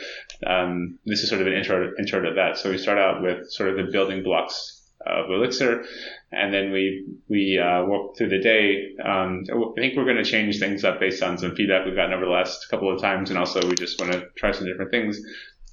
[0.45, 2.57] um, this is sort of an intro intro to that.
[2.57, 5.85] So we start out with sort of the building blocks of Elixir,
[6.31, 8.95] and then we we uh, walk through the day.
[9.03, 12.13] Um, I think we're going to change things up based on some feedback we've gotten
[12.13, 14.91] over the last couple of times, and also we just want to try some different
[14.91, 15.19] things.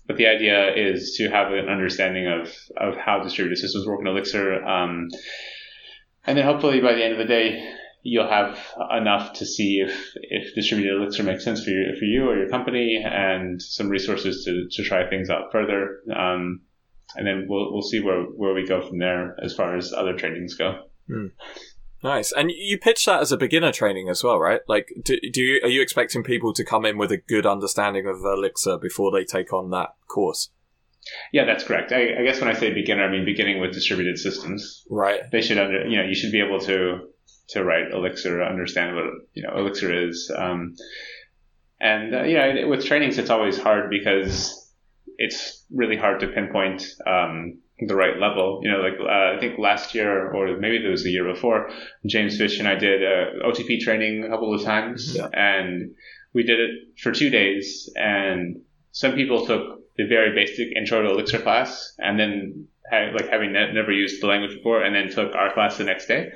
[0.06, 4.06] But the idea is to have an understanding of of how distributed systems work in
[4.06, 4.62] Elixir.
[4.62, 5.08] Um,
[6.26, 8.58] and then hopefully by the end of the day, you'll have
[8.96, 12.48] enough to see if, if distributed Elixir makes sense for you, for you or your
[12.50, 16.00] company and some resources to, to try things out further.
[16.14, 16.60] Um,
[17.16, 20.14] and then we'll, we'll see where, where we go from there as far as other
[20.16, 20.84] trainings go.
[21.08, 21.32] Mm.
[22.02, 22.32] Nice.
[22.32, 24.60] And you pitch that as a beginner training as well, right?
[24.68, 28.06] Like, do, do you, are you expecting people to come in with a good understanding
[28.06, 30.50] of Elixir before they take on that course?
[31.32, 31.92] Yeah, that's correct.
[31.92, 34.84] I, I, guess when I say beginner, I mean beginning with distributed systems.
[34.88, 35.20] Right.
[35.30, 37.08] They should under, you know, you should be able to
[37.48, 40.32] to write Elixir, understand what you know Elixir is.
[40.34, 40.74] Um,
[41.80, 44.72] and uh, you know, with trainings, it's always hard because
[45.18, 48.60] it's really hard to pinpoint um, the right level.
[48.62, 51.70] You know, like uh, I think last year or maybe it was the year before,
[52.06, 55.28] James Fish and I did uh, OTP training a couple of times, yeah.
[55.32, 55.94] and
[56.32, 56.70] we did it
[57.02, 57.90] for two days.
[57.94, 63.52] And some people took the very basic intro to Elixir class, and then like having
[63.52, 66.32] ne- never used the language before, and then took our class the next day.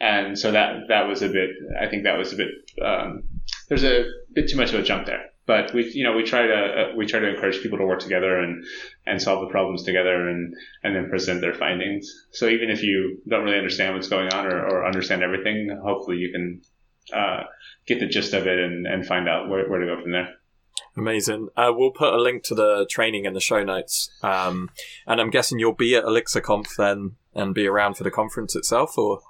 [0.00, 1.50] And so that that was a bit.
[1.80, 2.48] I think that was a bit.
[2.84, 3.22] Um,
[3.68, 4.04] there's a
[4.34, 5.32] bit too much of a jump there.
[5.44, 8.00] But we, you know, we try to uh, we try to encourage people to work
[8.00, 8.64] together and
[9.06, 12.08] and solve the problems together and and then present their findings.
[12.32, 16.18] So even if you don't really understand what's going on or, or understand everything, hopefully
[16.18, 16.62] you can
[17.12, 17.42] uh,
[17.86, 20.28] get the gist of it and, and find out where, where to go from there.
[20.96, 21.48] Amazing.
[21.56, 24.10] Uh, we'll put a link to the training in the show notes.
[24.22, 24.70] Um,
[25.06, 28.98] and I'm guessing you'll be at ElixirConf then and be around for the conference itself,
[28.98, 29.20] or?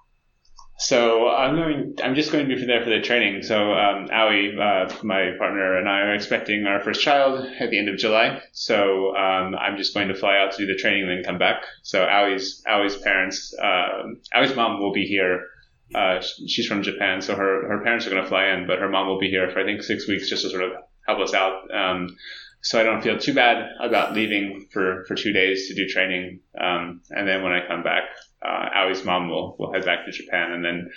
[0.83, 1.95] so I'm going.
[2.03, 3.43] I'm just going to be there for the training.
[3.43, 7.89] So um, uh, my partner, and I are expecting our first child at the end
[7.89, 8.43] of July.
[8.53, 11.39] So um, I'm just going to fly out to do the training and then come
[11.39, 11.63] back.
[11.83, 14.09] So Aoi's parents, uh,
[14.57, 15.47] mom will be here.
[15.95, 18.89] Uh, she's from Japan, so her her parents are going to fly in, but her
[18.89, 20.73] mom will be here for I think six weeks just to sort of
[21.07, 21.75] help us out.
[21.75, 22.17] Um,
[22.63, 26.41] so I don't feel too bad about leaving for, for two days to do training.
[26.59, 28.05] Um, and then when I come back,
[28.41, 30.91] uh, Aoi's mom will, will head back to Japan and then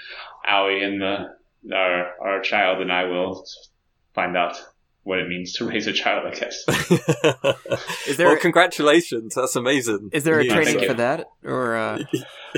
[0.47, 3.45] Aoi and the, our, our child and I will
[4.13, 4.57] find out
[5.01, 6.63] what it means to raise a child, I guess.
[8.07, 9.35] is there well, congratulations.
[9.35, 10.09] That's amazing.
[10.13, 11.99] Is there a training for that or, uh...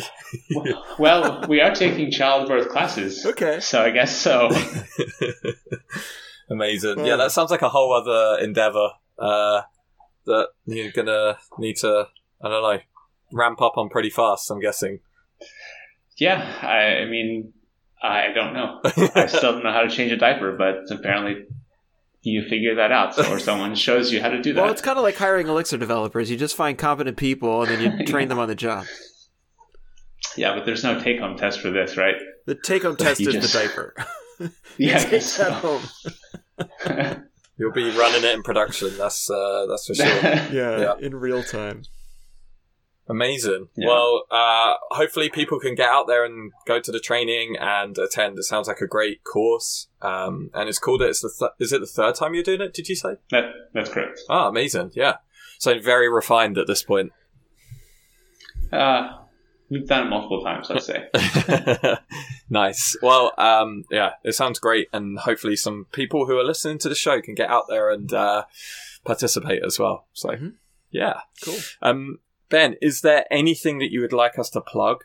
[0.99, 3.25] well, we are taking childbirth classes.
[3.25, 3.59] Okay.
[3.61, 4.49] So I guess so.
[6.49, 6.99] Amazing.
[6.99, 7.05] Yeah.
[7.05, 8.89] yeah, that sounds like a whole other endeavor
[9.19, 9.61] uh,
[10.25, 12.07] that you're gonna need to,
[12.41, 12.79] I don't know,
[13.31, 14.49] ramp up on pretty fast.
[14.49, 14.99] I'm guessing.
[16.17, 17.53] Yeah, I, I mean,
[18.01, 18.81] I don't know.
[18.83, 21.45] I still don't know how to change a diaper, but apparently
[22.21, 24.61] you figure that out, or someone shows you how to do that.
[24.61, 26.29] Well, it's kind of like hiring Elixir developers.
[26.29, 28.85] You just find competent people and then you train them on the job.
[30.35, 32.15] Yeah, but there's no take-home test for this, right?
[32.45, 33.53] The take-home test is just...
[33.53, 33.95] the diaper.
[34.77, 35.81] yeah, take that home.
[37.57, 38.95] You'll be running it in production.
[38.97, 40.05] That's uh, that's for sure.
[40.51, 41.83] yeah, yeah, in real time.
[43.09, 43.69] Amazing.
[43.75, 43.87] Yeah.
[43.87, 48.37] Well, uh, hopefully people can get out there and go to the training and attend.
[48.37, 49.87] It sounds like a great course.
[50.01, 52.73] Um, and it's called it's the th- is it the third time you're doing it?
[52.73, 53.15] Did you say?
[53.31, 54.19] That, that's correct.
[54.29, 54.91] Ah, amazing.
[54.93, 55.15] Yeah.
[55.57, 57.13] So very refined at this point.
[58.71, 59.17] Uh,
[59.69, 61.09] We've done it multiple times, let's say.
[62.49, 62.95] nice.
[63.01, 66.95] Well, um, yeah, it sounds great, and hopefully, some people who are listening to the
[66.95, 68.45] show can get out there and uh,
[69.03, 70.07] participate as well.
[70.13, 70.49] So, mm-hmm.
[70.89, 71.57] yeah, cool.
[71.81, 75.03] Um, ben, is there anything that you would like us to plug?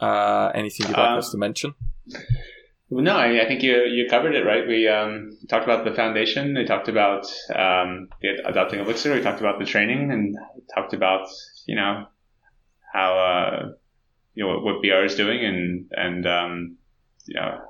[0.00, 1.74] Uh, anything you'd like um, us to mention?
[2.90, 4.66] No, I, I, think you you covered it right.
[4.66, 6.54] We um, talked about the foundation.
[6.56, 8.08] We talked about um,
[8.44, 9.14] adopting Elixir.
[9.14, 10.36] We talked about the training, and
[10.74, 11.28] talked about
[11.66, 12.06] you know
[12.92, 13.72] how uh,
[14.34, 16.76] you know what BR is doing and and um,
[17.26, 17.60] you know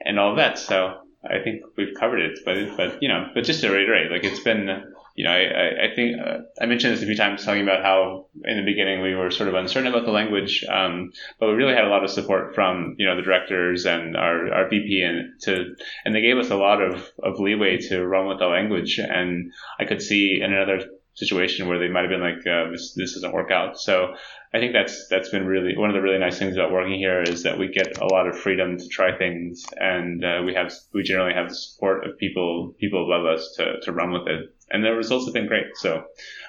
[0.00, 0.58] and all that.
[0.58, 2.38] So I think we've covered it.
[2.44, 4.84] But but you know, but just to reiterate, like it's been
[5.16, 8.26] you know I I think uh, I mentioned this a few times talking about how
[8.44, 11.74] in the beginning we were sort of uncertain about the language, um, but we really
[11.74, 15.40] had a lot of support from you know the directors and our our VP and
[15.42, 18.98] to and they gave us a lot of of leeway to run with the language.
[18.98, 20.86] And I could see in another
[21.26, 23.78] situation where they might have been like, uh, this, this doesn't work out.
[23.78, 24.14] So
[24.52, 27.22] I think that's that's been really one of the really nice things about working here
[27.22, 30.72] is that we get a lot of freedom to try things, and uh, we have
[30.92, 34.52] we generally have the support of people people love us to to run with it,
[34.70, 35.66] and the results have been great.
[35.76, 36.02] So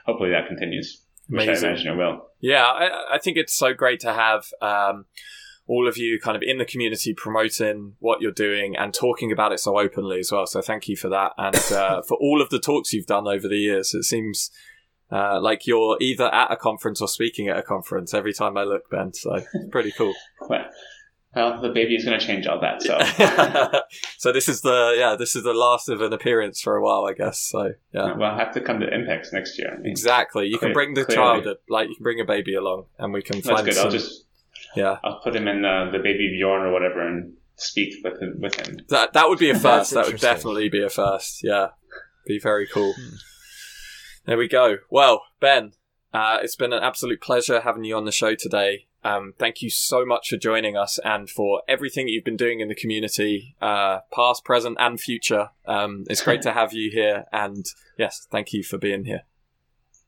[0.06, 1.04] hopefully that continues.
[1.30, 2.28] Which I imagine it will.
[2.42, 4.46] Yeah, I, I think it's so great to have.
[4.62, 5.06] Um,
[5.68, 9.52] all of you kind of in the community promoting what you're doing and talking about
[9.52, 10.46] it so openly as well.
[10.46, 13.48] So thank you for that and uh, for all of the talks you've done over
[13.48, 13.94] the years.
[13.94, 14.52] It seems
[15.12, 18.64] uh, like you're either at a conference or speaking at a conference every time I
[18.64, 19.14] look, Ben.
[19.14, 20.14] So it's pretty cool.
[20.50, 20.66] well,
[21.36, 22.82] well, the baby is going to change all that.
[22.82, 23.82] So,
[24.18, 27.06] so this is the yeah, this is the last of an appearance for a while,
[27.06, 27.40] I guess.
[27.40, 29.74] So yeah, we'll have to come to EMPEX next year.
[29.74, 30.48] I mean, exactly.
[30.48, 31.44] You clear, can bring the clearly.
[31.44, 33.66] child, like you can bring a baby along, and we can That's find.
[33.66, 33.76] good.
[33.76, 34.26] Some, I'll just
[34.76, 34.98] yeah.
[35.04, 38.36] I'll put him in uh, the baby Bjorn or whatever and speak with him.
[38.40, 38.80] With him.
[38.90, 39.94] That that would be a first.
[39.94, 41.44] that would definitely be a first.
[41.44, 41.70] Yeah,
[42.26, 42.94] be very cool.
[42.94, 43.16] Hmm.
[44.26, 44.78] There we go.
[44.90, 45.74] Well, Ben,
[46.14, 48.88] uh, it's been an absolute pleasure having you on the show today.
[49.04, 52.68] Um, thank you so much for joining us and for everything you've been doing in
[52.68, 55.50] the community, uh, past, present, and future.
[55.66, 57.66] Um, it's great to have you here, and
[57.98, 59.24] yes, thank you for being here.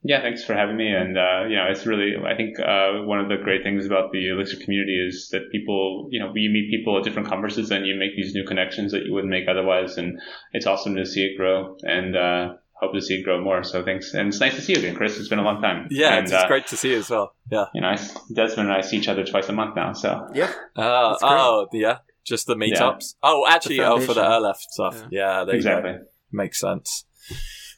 [0.05, 0.89] Yeah, thanks for having me.
[0.89, 4.11] And uh, you know, it's really I think uh, one of the great things about
[4.11, 7.85] the Elixir community is that people, you know, you meet people at different conferences and
[7.85, 9.97] you make these new connections that you wouldn't make otherwise.
[9.97, 10.19] And
[10.51, 13.63] it's awesome to see it grow and uh, hope to see it grow more.
[13.63, 15.17] So thanks, and it's nice to see you again, Chris.
[15.17, 15.87] It's been a long time.
[15.89, 17.33] Yeah, and, it's uh, great to see you as well.
[17.49, 17.95] Yeah, you know,
[18.33, 19.93] Desmond and I see each other twice a month now.
[19.93, 23.15] So yeah, uh, oh yeah, just the meetups.
[23.15, 23.23] Yeah.
[23.23, 25.01] Oh, actually, oh for the Erlef stuff.
[25.09, 25.95] Yeah, yeah exactly
[26.33, 27.05] makes sense.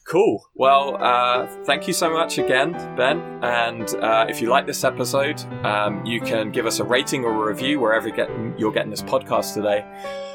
[0.06, 0.48] Cool.
[0.54, 3.18] Well, uh, thank you so much again, Ben.
[3.42, 7.32] And uh, if you like this episode, um, you can give us a rating or
[7.32, 8.06] a review wherever
[8.56, 9.84] you're getting this podcast today.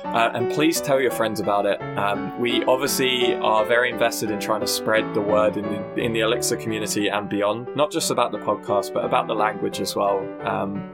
[0.03, 1.82] Uh, and please tell your friends about it.
[1.97, 6.11] Um, we obviously are very invested in trying to spread the word in the, in
[6.11, 9.95] the Elixir community and beyond, not just about the podcast, but about the language as
[9.95, 10.19] well.
[10.45, 10.93] Um,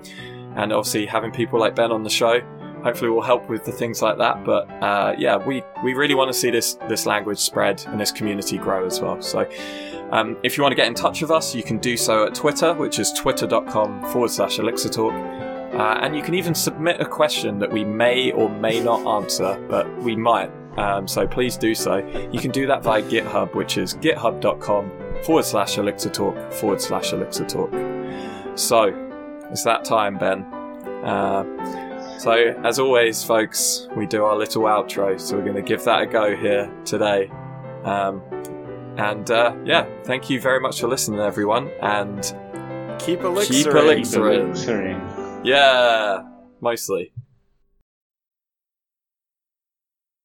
[0.56, 2.42] and obviously, having people like Ben on the show
[2.88, 4.46] hopefully we'll help with the things like that.
[4.46, 8.12] But uh, yeah, we, we really want to see this this language spread and this
[8.12, 9.22] community grow as well.
[9.22, 9.50] So
[10.12, 12.34] um, if you want to get in touch with us, you can do so at
[12.34, 15.14] Twitter, which is twitter.com forward slash elixir talk.
[15.14, 19.62] Uh, and you can even submit a question that we may or may not answer,
[19.70, 20.50] but we might.
[20.78, 21.98] Um, so please do so.
[22.32, 24.92] You can do that via GitHub, which is github.com
[25.24, 27.72] forward slash elixir talk forward slash elixir talk.
[28.56, 28.94] So
[29.52, 30.44] it's that time, Ben.
[31.04, 31.87] Uh,
[32.18, 32.32] so,
[32.64, 35.20] as always, folks, we do our little outro.
[35.20, 37.30] So, we're going to give that a go here today.
[37.84, 38.22] Um,
[38.98, 41.70] and uh, yeah, thank you very much for listening, everyone.
[41.82, 42.24] And
[43.00, 43.78] Keep keep elixiring.
[43.78, 44.56] elixiring.
[44.56, 44.98] Sorry.
[45.44, 46.24] Yeah,
[46.62, 47.14] mostly.